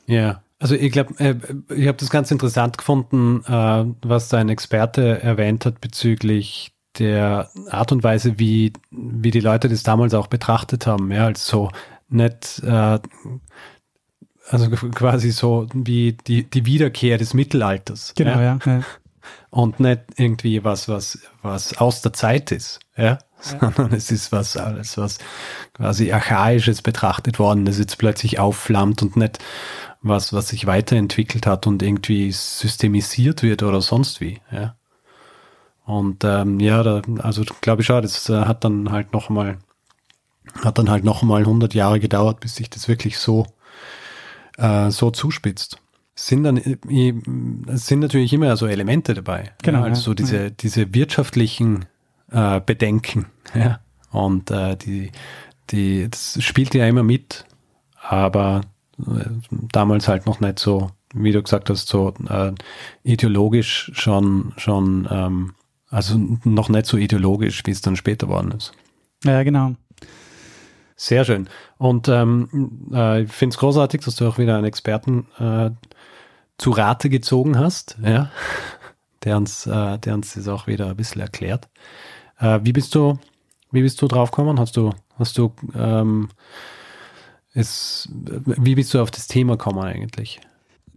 Ja. 0.07 0.43
Also 0.59 0.75
ich 0.75 0.91
glaube, 0.91 1.15
äh, 1.19 1.37
ich 1.75 1.87
habe 1.87 1.99
das 1.99 2.11
ganz 2.11 2.31
interessant 2.31 2.79
gefunden, 2.79 3.45
äh, 3.47 3.85
was 4.03 4.29
da 4.29 4.39
ein 4.39 4.49
Experte 4.49 5.23
erwähnt 5.23 5.65
hat 5.65 5.81
bezüglich 5.81 6.73
der 6.99 7.51
Art 7.71 7.93
und 7.93 8.03
Weise, 8.03 8.39
wie, 8.39 8.73
wie 8.91 9.31
die 9.31 9.41
Leute 9.41 9.69
das 9.69 9.85
damals 9.85 10.15
auch 10.15 10.27
betrachtet 10.27 10.87
haben, 10.87 11.13
ja, 11.13 11.27
als 11.27 11.47
so 11.47 11.71
nicht, 12.09 12.61
äh, 12.65 12.99
also 14.49 14.71
quasi 14.71 15.31
so 15.31 15.67
wie 15.75 16.13
die, 16.27 16.49
die 16.49 16.67
Wiederkehr 16.67 17.19
des 17.19 17.35
Mittelalters. 17.35 18.15
Genau, 18.17 18.41
ja. 18.41 18.59
ja, 18.65 18.79
ja. 18.79 18.83
Und 19.51 19.79
nicht 19.79 20.01
irgendwie 20.17 20.65
was, 20.65 20.89
was, 20.89 21.19
was 21.43 21.77
aus 21.79 22.03
der 22.03 22.15
Zeit 22.15 22.51
ist, 22.51 22.81
ja, 22.99 23.05
ja. 23.05 23.19
sondern 23.41 23.93
es 23.93 24.11
ist 24.11 24.33
was 24.33 24.57
alles, 24.57 24.99
was 24.99 25.19
quasi 25.73 26.13
archaisches 26.13 26.83
betrachtet 26.83 27.39
worden, 27.39 27.65
das 27.65 27.79
jetzt 27.79 27.97
plötzlich 27.97 28.39
aufflammt 28.39 29.03
und 29.03 29.17
nicht 29.17 29.39
was, 30.03 30.33
was 30.33 30.49
sich 30.49 30.67
weiterentwickelt 30.67 31.47
hat 31.47 31.67
und 31.67 31.83
irgendwie 31.83 32.31
systemisiert 32.33 33.43
wird 33.43 33.63
oder 33.63 33.81
sonst 33.81 34.21
wie. 34.21 34.41
Ja. 34.51 34.77
Und 35.85 36.23
ähm, 36.25 36.61
ja, 36.61 36.83
da, 36.83 37.03
also 37.21 37.45
glaube 37.61 37.83
ich 37.83 37.87
schon, 37.87 38.03
das 38.03 38.29
äh, 38.29 38.45
hat 38.45 38.65
dann 38.65 38.91
halt 38.91 39.13
noch 39.13 39.31
mal, 39.31 39.57
hat 40.63 40.79
dann 40.79 40.91
halt 40.91 41.05
noch 41.05 41.23
mal 41.23 41.41
100 41.41 41.75
Jahre 41.75 41.99
gedauert, 41.99 42.41
bis 42.41 42.57
sich 42.57 42.69
das 42.69 42.89
wirklich 42.89 43.19
so, 43.19 43.47
äh, 44.59 44.91
so 44.91 45.11
zuspitzt. 45.11 45.81
Sind 46.15 46.43
dann, 46.45 46.57
äh, 46.59 47.15
sind 47.77 48.01
natürlich 48.01 48.33
immer 48.33 48.57
so 48.57 48.67
Elemente 48.67 49.15
dabei. 49.15 49.53
Genau. 49.63 49.79
Ja, 49.79 49.85
also 49.87 50.03
so 50.03 50.15
diese, 50.15 50.37
ja. 50.37 50.51
diese 50.51 50.93
wirtschaftlichen 50.95 51.87
äh, 52.31 52.61
Bedenken. 52.65 53.27
Ja. 53.55 53.81
Und 54.11 54.51
äh, 54.51 54.77
die, 54.77 55.11
die, 55.71 56.07
das 56.11 56.37
spielt 56.43 56.75
ja 56.75 56.87
immer 56.87 57.03
mit, 57.03 57.47
aber 57.99 58.61
damals 59.51 60.07
halt 60.07 60.27
noch 60.27 60.41
nicht 60.41 60.59
so, 60.59 60.91
wie 61.15 61.33
du 61.33 61.43
gesagt 61.43 61.71
hast, 61.71 61.89
so 61.89 62.13
äh, 62.29 62.53
ideologisch 63.05 63.91
schon, 63.95 64.53
schon 64.59 65.09
ähm, 65.11 65.55
also 65.89 66.21
noch 66.45 66.69
nicht 66.69 66.87
so 66.87 66.99
ideologisch, 66.99 67.63
wie 67.65 67.71
es 67.71 67.81
dann 67.81 67.97
später 67.97 68.29
worden 68.29 68.53
ist. 68.53 68.73
Ja, 69.25 69.43
genau. 69.43 69.75
Sehr 70.97 71.25
schön. 71.25 71.49
Und 71.79 72.09
ähm, 72.09 72.91
äh, 72.93 73.23
ich 73.23 73.33
finde 73.33 73.55
es 73.55 73.59
großartig, 73.59 74.03
dass 74.03 74.17
du 74.17 74.29
auch 74.29 74.39
wieder 74.39 74.57
einen 74.57 74.67
Experten 74.67 75.27
äh, 75.39 75.71
zu 76.59 76.71
Rate 76.71 77.09
gezogen 77.09 77.59
hast, 77.59 77.97
ja, 78.03 78.31
der 79.25 79.37
uns, 79.37 79.67
äh, 79.67 79.99
der 79.99 80.15
uns 80.15 80.35
das 80.35 80.49
auch 80.49 80.67
wieder 80.67 80.91
ein 80.91 80.97
bisschen 80.97 81.21
erklärt. 81.21 81.69
Äh, 82.39 82.61
wie 82.63 82.73
bist 82.73 82.95
du, 82.95 83.19
wie 83.71 83.83
bist 83.83 84.01
du 84.01 84.09
draufgekommen? 84.09 84.59
Hast 84.59 84.77
du, 84.77 84.93
hast 85.19 85.39
du 85.39 85.53
ähm, 85.75 86.29
es, 87.55 88.09
wie 88.13 88.75
bist 88.75 88.95
du 88.95 89.01
auf 89.01 89.11
das 89.11 89.27
Thema 89.27 89.57
gekommen 89.57 89.81
eigentlich? 89.81 90.41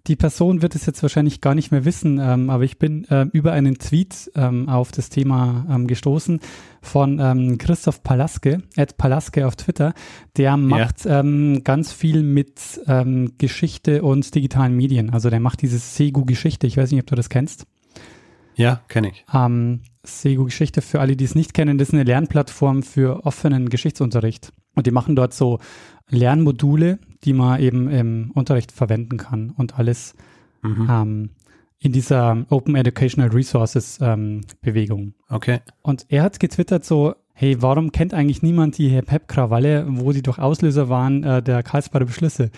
Die 0.07 0.15
Person 0.15 0.63
wird 0.63 0.73
es 0.73 0.87
jetzt 0.87 1.03
wahrscheinlich 1.03 1.41
gar 1.41 1.53
nicht 1.53 1.71
mehr 1.71 1.85
wissen, 1.85 2.19
ähm, 2.19 2.49
aber 2.49 2.63
ich 2.63 2.79
bin 2.79 3.05
äh, 3.05 3.27
über 3.33 3.51
einen 3.51 3.77
Tweet 3.77 4.31
ähm, 4.35 4.67
auf 4.67 4.91
das 4.91 5.09
Thema 5.09 5.65
ähm, 5.69 5.85
gestoßen 5.85 6.39
von 6.81 7.19
ähm, 7.19 7.59
Christoph 7.59 8.01
Palaske, 8.01 8.63
at 8.75 8.97
Palaske 8.97 9.45
auf 9.45 9.55
Twitter. 9.55 9.93
Der 10.37 10.57
macht 10.57 11.05
ja. 11.05 11.19
Ähm, 11.19 11.63
ganz 11.63 11.91
viel 11.93 12.23
mit 12.23 12.81
ähm, 12.87 13.33
Geschichte 13.37 14.01
und 14.01 14.33
digitalen 14.33 14.75
Medien. 14.75 15.11
Also 15.11 15.29
der 15.29 15.39
macht 15.39 15.61
dieses 15.61 15.95
Segu 15.95 16.25
Geschichte. 16.25 16.65
Ich 16.65 16.77
weiß 16.77 16.91
nicht, 16.91 17.01
ob 17.01 17.07
du 17.07 17.15
das 17.15 17.29
kennst. 17.29 17.67
Ja, 18.55 18.81
kenne 18.87 19.09
ich. 19.09 19.25
Ähm, 19.33 19.81
Segu 20.03 20.45
Geschichte, 20.45 20.81
für 20.81 20.99
alle, 20.99 21.15
die 21.15 21.25
es 21.25 21.35
nicht 21.35 21.53
kennen, 21.53 21.77
das 21.77 21.89
ist 21.89 21.93
eine 21.93 22.03
Lernplattform 22.03 22.83
für 22.83 23.25
offenen 23.25 23.69
Geschichtsunterricht. 23.69 24.51
Und 24.75 24.87
die 24.87 24.91
machen 24.91 25.15
dort 25.15 25.33
so 25.33 25.59
Lernmodule, 26.09 26.99
die 27.23 27.33
man 27.33 27.59
eben 27.59 27.89
im 27.89 28.31
Unterricht 28.33 28.71
verwenden 28.71 29.17
kann 29.17 29.51
und 29.51 29.77
alles 29.77 30.15
mhm. 30.61 30.87
ähm, 30.89 31.29
in 31.79 31.91
dieser 31.91 32.45
Open 32.49 32.75
Educational 32.75 33.29
Resources 33.29 33.99
ähm, 34.01 34.41
Bewegung. 34.61 35.13
Okay. 35.29 35.59
Und 35.81 36.05
er 36.09 36.23
hat 36.23 36.39
getwittert 36.39 36.85
so, 36.85 37.15
hey, 37.33 37.61
warum 37.61 37.91
kennt 37.91 38.13
eigentlich 38.13 38.43
niemand 38.43 38.77
die 38.77 39.01
PEP-Krawalle, 39.01 39.85
wo 39.87 40.11
die 40.11 40.21
doch 40.21 40.37
Auslöser 40.37 40.89
waren 40.89 41.23
äh, 41.23 41.41
der 41.41 41.63
Karlsbader 41.63 42.05
Beschlüsse? 42.05 42.51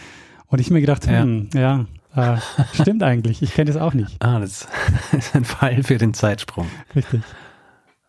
Und 0.47 0.59
ich 0.59 0.69
mir 0.69 0.81
gedacht, 0.81 1.07
ja, 1.07 1.23
hm, 1.23 1.49
ja 1.53 1.85
äh, 2.15 2.37
stimmt 2.73 3.03
eigentlich, 3.03 3.41
ich 3.41 3.53
kenne 3.53 3.71
das 3.71 3.81
auch 3.81 3.93
nicht. 3.93 4.23
Ah, 4.23 4.39
das 4.39 4.67
ist 5.11 5.35
ein 5.35 5.45
Fall 5.45 5.83
für 5.83 5.97
den 5.97 6.13
Zeitsprung. 6.13 6.67
Richtig. 6.95 7.21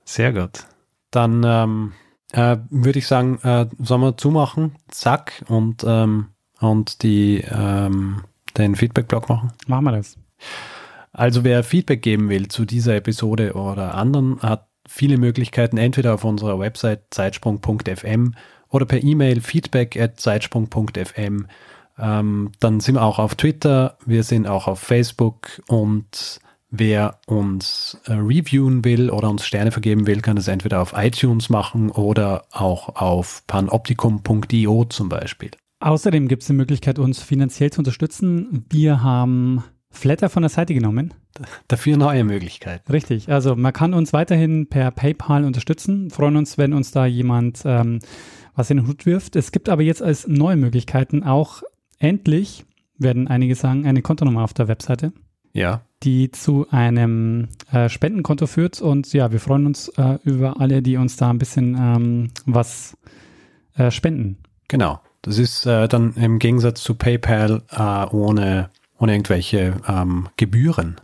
Sehr 0.05 0.33
gut. 0.33 0.67
Dann 1.11 1.43
ähm, 1.45 1.93
äh, 2.33 2.59
würde 2.71 2.99
ich 2.99 3.07
sagen, 3.07 3.39
äh, 3.43 3.67
sollen 3.79 4.01
wir 4.01 4.17
zumachen, 4.17 4.77
zack, 4.89 5.45
und, 5.49 5.85
ähm, 5.87 6.29
und 6.61 7.03
die, 7.03 7.45
ähm, 7.49 8.23
den 8.57 8.75
Feedback-Blog 8.75 9.29
machen? 9.29 9.53
Machen 9.67 9.85
wir 9.85 9.93
das. 9.93 10.17
Also 11.13 11.45
wer 11.45 11.63
Feedback 11.63 12.03
geben 12.03 12.29
will 12.29 12.49
zu 12.49 12.65
dieser 12.65 12.97
Episode 12.97 13.55
oder 13.55 13.95
anderen, 13.95 14.41
hat 14.43 14.69
viele 14.87 15.17
Möglichkeiten, 15.17 15.79
entweder 15.79 16.15
auf 16.15 16.25
unserer 16.25 16.59
Website 16.59 17.03
zeitsprung.fm 17.11 18.35
oder 18.69 18.87
per 18.87 19.03
E-Mail 19.03 19.41
feedback 19.41 19.97
at 19.97 20.21
zeitsprung.fm. 20.21 21.47
Ähm, 21.99 22.53
dann 22.61 22.81
sind 22.81 22.97
wir 22.97 23.03
auch 23.03 23.19
auf 23.19 23.35
Twitter, 23.35 23.99
wir 24.05 24.23
sind 24.23 24.47
auch 24.47 24.67
auf 24.67 24.81
Facebook 24.81 25.63
und 25.69 26.41
Wer 26.77 27.21
uns 27.29 28.01
äh, 28.07 28.15
reviewen 28.15 28.85
will 28.85 29.09
oder 29.09 29.31
uns 29.31 29.47
Sterne 29.47 29.71
vergeben 29.71 30.09
will, 30.09 30.21
kann 30.23 30.37
es 30.37 30.49
entweder 30.49 30.83
auf 30.83 30.93
iTunes 30.97 31.49
machen 31.49 31.89
oder 31.89 32.47
auch 32.51 32.97
auf 32.97 33.45
panoptikum.io 33.47 34.85
zum 34.87 35.09
Beispiel. 35.09 35.53
Außerdem 35.79 36.27
gibt 36.27 36.43
es 36.43 36.49
die 36.49 36.53
Möglichkeit, 36.53 36.99
uns 36.99 37.23
finanziell 37.23 37.71
zu 37.71 37.79
unterstützen. 37.81 38.65
Wir 38.71 39.05
haben 39.05 39.63
Flatter 39.91 40.29
von 40.29 40.43
der 40.43 40.51
Seite 40.51 40.75
genommen. 40.75 41.15
Dafür 41.69 41.97
neue 41.97 42.25
Möglichkeiten. 42.25 42.91
Richtig. 42.91 43.31
Also 43.31 43.55
man 43.55 43.73
kann 43.73 43.95
uns 43.95 44.13
weiterhin 44.13 44.69
per 44.69 44.91
PayPal 44.91 45.45
unterstützen. 45.45 46.11
Freuen 46.11 46.37
uns, 46.37 46.59
wenn 46.59 46.73
uns 46.73 46.91
da 46.91 47.07
jemand 47.07 47.63
ähm, 47.65 48.01
was 48.57 48.71
in 48.71 48.79
den 48.79 48.89
Hut 48.89 49.07
wirft. 49.07 49.37
Es 49.37 49.53
gibt 49.53 49.69
aber 49.69 49.83
jetzt 49.83 50.03
als 50.03 50.27
neue 50.27 50.57
Möglichkeiten 50.57 51.23
auch 51.23 51.63
endlich, 51.99 52.65
werden 52.99 53.29
einige 53.29 53.55
sagen, 53.55 53.87
eine 53.87 54.03
Kontonummer 54.03 54.45
auf 54.45 54.55
der 54.55 54.69
Webseite. 54.69 55.13
Ja 55.53 55.83
die 56.05 56.31
zu 56.31 56.67
einem 56.71 57.49
äh, 57.73 57.89
Spendenkonto 57.89 58.47
führt. 58.47 58.81
Und 58.81 59.13
ja, 59.13 59.33
wir 59.33 59.41
freuen 59.41 59.67
uns 59.67 59.89
äh, 59.89 60.19
über 60.25 60.61
alle, 60.61 60.83
die 60.83 60.97
uns 60.97 61.17
da 61.17 61.31
ein 61.31 61.39
bisschen 61.39 61.77
ähm, 61.79 62.31
was 62.47 62.97
äh, 63.77 63.91
spenden. 63.91 64.39
Genau. 64.69 65.01
Das 65.23 65.39
ist 65.39 65.65
äh, 65.65 65.89
dann 65.89 66.15
im 66.15 66.39
Gegensatz 66.39 66.83
zu 66.83 66.95
PayPal 66.95 67.63
äh, 67.71 68.15
ohne, 68.15 68.69
ohne 68.99 69.13
irgendwelche 69.13 69.77
ähm, 69.89 70.29
Gebühren. 70.37 70.97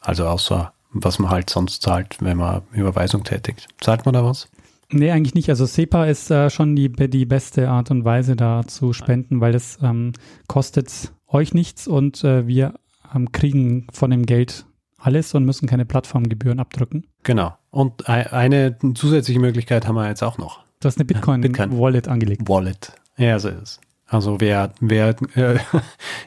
Also 0.00 0.26
außer 0.26 0.72
was 0.90 1.18
man 1.18 1.30
halt 1.30 1.50
sonst 1.50 1.82
zahlt, 1.82 2.16
wenn 2.20 2.38
man 2.38 2.62
Überweisung 2.72 3.22
tätigt. 3.22 3.68
Zahlt 3.80 4.04
man 4.06 4.14
da 4.14 4.24
was? 4.24 4.48
Nee, 4.90 5.10
eigentlich 5.10 5.34
nicht. 5.34 5.50
Also 5.50 5.66
SEPA 5.66 6.06
ist 6.06 6.30
äh, 6.30 6.48
schon 6.50 6.74
die, 6.74 6.90
die 6.90 7.26
beste 7.26 7.68
Art 7.68 7.90
und 7.90 8.04
Weise, 8.04 8.36
da 8.36 8.66
zu 8.66 8.92
spenden, 8.92 9.40
weil 9.40 9.52
das 9.52 9.78
ähm, 9.82 10.12
kostet 10.46 11.12
euch 11.26 11.52
nichts 11.52 11.86
und 11.86 12.24
äh, 12.24 12.46
wir 12.46 12.74
ähm, 13.14 13.30
kriegen 13.32 13.86
von 13.92 14.10
dem 14.10 14.24
Geld 14.24 14.64
alles 14.98 15.34
und 15.34 15.44
müssen 15.44 15.68
keine 15.68 15.84
Plattformgebühren 15.84 16.58
abdrücken. 16.58 17.06
Genau. 17.22 17.54
Und 17.70 18.08
eine 18.08 18.76
zusätzliche 18.94 19.40
Möglichkeit 19.40 19.86
haben 19.86 19.94
wir 19.94 20.08
jetzt 20.08 20.22
auch 20.22 20.38
noch. 20.38 20.64
Du 20.80 20.86
hast 20.86 20.96
eine 20.96 21.04
Bitcoin-Wallet 21.04 22.02
Bitcoin. 22.02 22.12
angelegt. 22.12 22.48
Wallet. 22.48 22.92
Ja, 23.16 23.38
so 23.38 23.48
ist 23.48 23.62
es. 23.62 23.80
Also 24.06 24.40
wer, 24.40 24.72
wer 24.80 25.14
äh, 25.34 25.58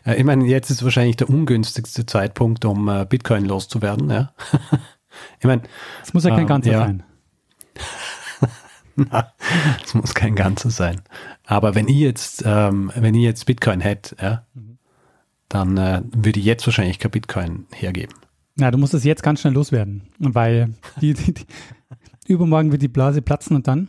ich 0.18 0.24
meine, 0.24 0.46
jetzt 0.46 0.70
ist 0.70 0.84
wahrscheinlich 0.84 1.16
der 1.16 1.30
ungünstigste 1.30 2.06
Zeitpunkt, 2.06 2.64
um 2.64 2.88
äh, 2.88 3.06
Bitcoin 3.10 3.46
loszuwerden, 3.46 4.10
ja. 4.10 4.32
ich 5.40 5.46
meine. 5.46 5.64
Es 6.04 6.14
muss 6.14 6.24
ja 6.24 6.30
kein 6.30 6.42
ähm, 6.42 6.48
ganzer 6.48 6.72
ja. 6.72 6.80
sein. 6.80 7.04
es 9.84 9.94
muss 9.94 10.14
kein 10.14 10.36
ganzer 10.36 10.70
sein. 10.70 11.02
Aber 11.46 11.76
wenn 11.76 11.88
ich 11.88 11.98
jetzt, 11.98 12.44
ähm, 12.46 12.92
wenn 12.96 13.16
ich 13.16 13.24
jetzt 13.24 13.46
Bitcoin 13.46 13.82
hätte, 13.82 14.16
ja, 14.22 14.46
mhm 14.54 14.72
dann 15.54 15.78
äh, 15.78 16.02
würde 16.14 16.40
ich 16.40 16.46
jetzt 16.46 16.66
wahrscheinlich 16.66 17.00
kein 17.00 17.12
Bitcoin 17.12 17.66
hergeben. 17.74 18.16
Na, 18.56 18.72
du 18.72 18.78
musst 18.78 18.94
es 18.94 19.04
jetzt 19.04 19.24
ganz 19.24 19.42
schnell 19.42 19.54
loswerden, 19.54 20.04
weil 20.20 20.74
die, 21.02 21.14
die, 21.14 21.34
die, 21.34 21.46
übermorgen 22.28 22.72
wird 22.72 22.82
die 22.82 22.88
Blase 22.88 23.22
platzen 23.22 23.56
und 23.56 23.68
dann 23.68 23.88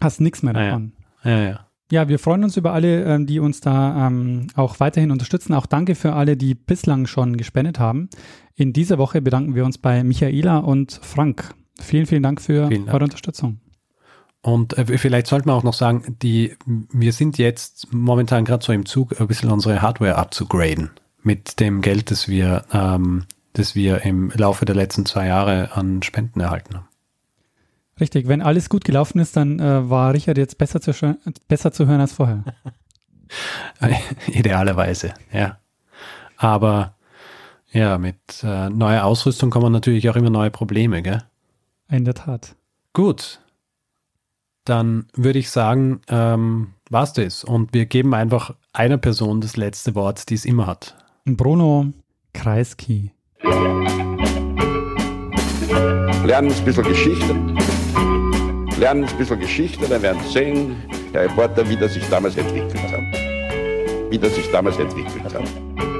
hast 0.00 0.18
du 0.18 0.22
nichts 0.22 0.42
mehr 0.42 0.54
davon. 0.54 0.92
Ah, 1.22 1.28
ja. 1.28 1.38
ja, 1.38 1.44
ja. 1.50 1.66
Ja, 1.90 2.08
wir 2.08 2.18
freuen 2.18 2.42
uns 2.42 2.56
über 2.56 2.72
alle, 2.72 3.04
ähm, 3.04 3.26
die 3.26 3.38
uns 3.38 3.60
da 3.60 4.06
ähm, 4.06 4.46
auch 4.54 4.80
weiterhin 4.80 5.10
unterstützen. 5.10 5.52
Auch 5.52 5.66
danke 5.66 5.94
für 5.94 6.14
alle, 6.14 6.38
die 6.38 6.54
bislang 6.54 7.06
schon 7.06 7.36
gespendet 7.36 7.78
haben. 7.78 8.08
In 8.54 8.72
dieser 8.72 8.96
Woche 8.96 9.20
bedanken 9.20 9.54
wir 9.54 9.66
uns 9.66 9.76
bei 9.76 10.02
Michaela 10.02 10.58
und 10.58 10.98
Frank. 11.02 11.54
Vielen, 11.78 12.06
vielen 12.06 12.22
Dank 12.22 12.40
für 12.40 12.68
vielen 12.68 12.86
Dank. 12.86 12.94
eure 12.94 13.04
Unterstützung. 13.04 13.60
Und 14.42 14.76
äh, 14.76 14.98
vielleicht 14.98 15.28
sollte 15.28 15.46
man 15.46 15.56
auch 15.56 15.62
noch 15.62 15.74
sagen, 15.74 16.16
die, 16.20 16.56
wir 16.66 17.12
sind 17.12 17.38
jetzt 17.38 17.92
momentan 17.92 18.44
gerade 18.44 18.64
so 18.64 18.72
im 18.72 18.86
Zug, 18.86 19.18
ein 19.20 19.28
bisschen 19.28 19.50
unsere 19.50 19.80
Hardware 19.80 20.16
abzugraden 20.16 20.90
mit 21.22 21.60
dem 21.60 21.80
Geld, 21.80 22.10
das 22.10 22.28
wir, 22.28 22.64
ähm, 22.72 23.24
das 23.52 23.76
wir 23.76 24.02
im 24.02 24.30
Laufe 24.34 24.64
der 24.64 24.74
letzten 24.74 25.06
zwei 25.06 25.28
Jahre 25.28 25.72
an 25.72 26.02
Spenden 26.02 26.40
erhalten 26.40 26.74
haben. 26.74 26.88
Richtig, 28.00 28.26
wenn 28.26 28.42
alles 28.42 28.68
gut 28.68 28.84
gelaufen 28.84 29.20
ist, 29.20 29.36
dann 29.36 29.60
äh, 29.60 29.88
war 29.88 30.12
Richard 30.12 30.38
jetzt 30.38 30.58
besser 30.58 30.80
zu, 30.80 30.92
besser 31.46 31.72
zu 31.72 31.86
hören 31.86 32.00
als 32.00 32.12
vorher. 32.12 32.42
Idealerweise, 34.26 35.14
ja. 35.32 35.58
Aber 36.36 36.96
ja, 37.70 37.96
mit 37.98 38.16
äh, 38.42 38.70
neuer 38.70 39.04
Ausrüstung 39.04 39.50
kommen 39.50 39.72
natürlich 39.72 40.08
auch 40.10 40.16
immer 40.16 40.30
neue 40.30 40.50
Probleme, 40.50 41.02
gell? 41.02 41.22
In 41.88 42.04
der 42.04 42.14
Tat. 42.14 42.56
Gut, 42.92 43.40
dann 44.64 45.06
würde 45.14 45.38
ich 45.38 45.50
sagen, 45.50 46.00
ähm, 46.08 46.74
war's 46.90 47.12
das. 47.12 47.44
Und 47.44 47.74
wir 47.74 47.86
geben 47.86 48.14
einfach 48.14 48.54
einer 48.72 48.98
Person 48.98 49.40
das 49.40 49.56
letzte 49.56 49.94
Wort, 49.94 50.28
die 50.30 50.34
es 50.34 50.44
immer 50.44 50.66
hat. 50.66 50.96
Bruno 51.24 51.92
Kreisky. 52.32 53.12
Lernen 56.24 56.52
ein 56.52 56.64
bisschen 56.64 56.84
Geschichte. 56.84 57.34
Lernen 58.78 59.04
ein 59.04 59.18
bisschen 59.18 59.40
Geschichte, 59.40 59.86
dann 59.88 60.02
werden 60.02 60.20
Sie 60.26 60.32
sehen, 60.32 60.76
der 61.12 61.24
Reporter, 61.24 61.68
wie 61.68 61.76
das 61.76 61.94
sich 61.94 62.08
damals 62.08 62.36
entwickelt 62.36 62.82
hat. 62.90 64.10
Wie 64.10 64.18
das 64.18 64.34
sich 64.34 64.50
damals 64.50 64.78
entwickelt 64.78 65.24
hat. 65.24 65.91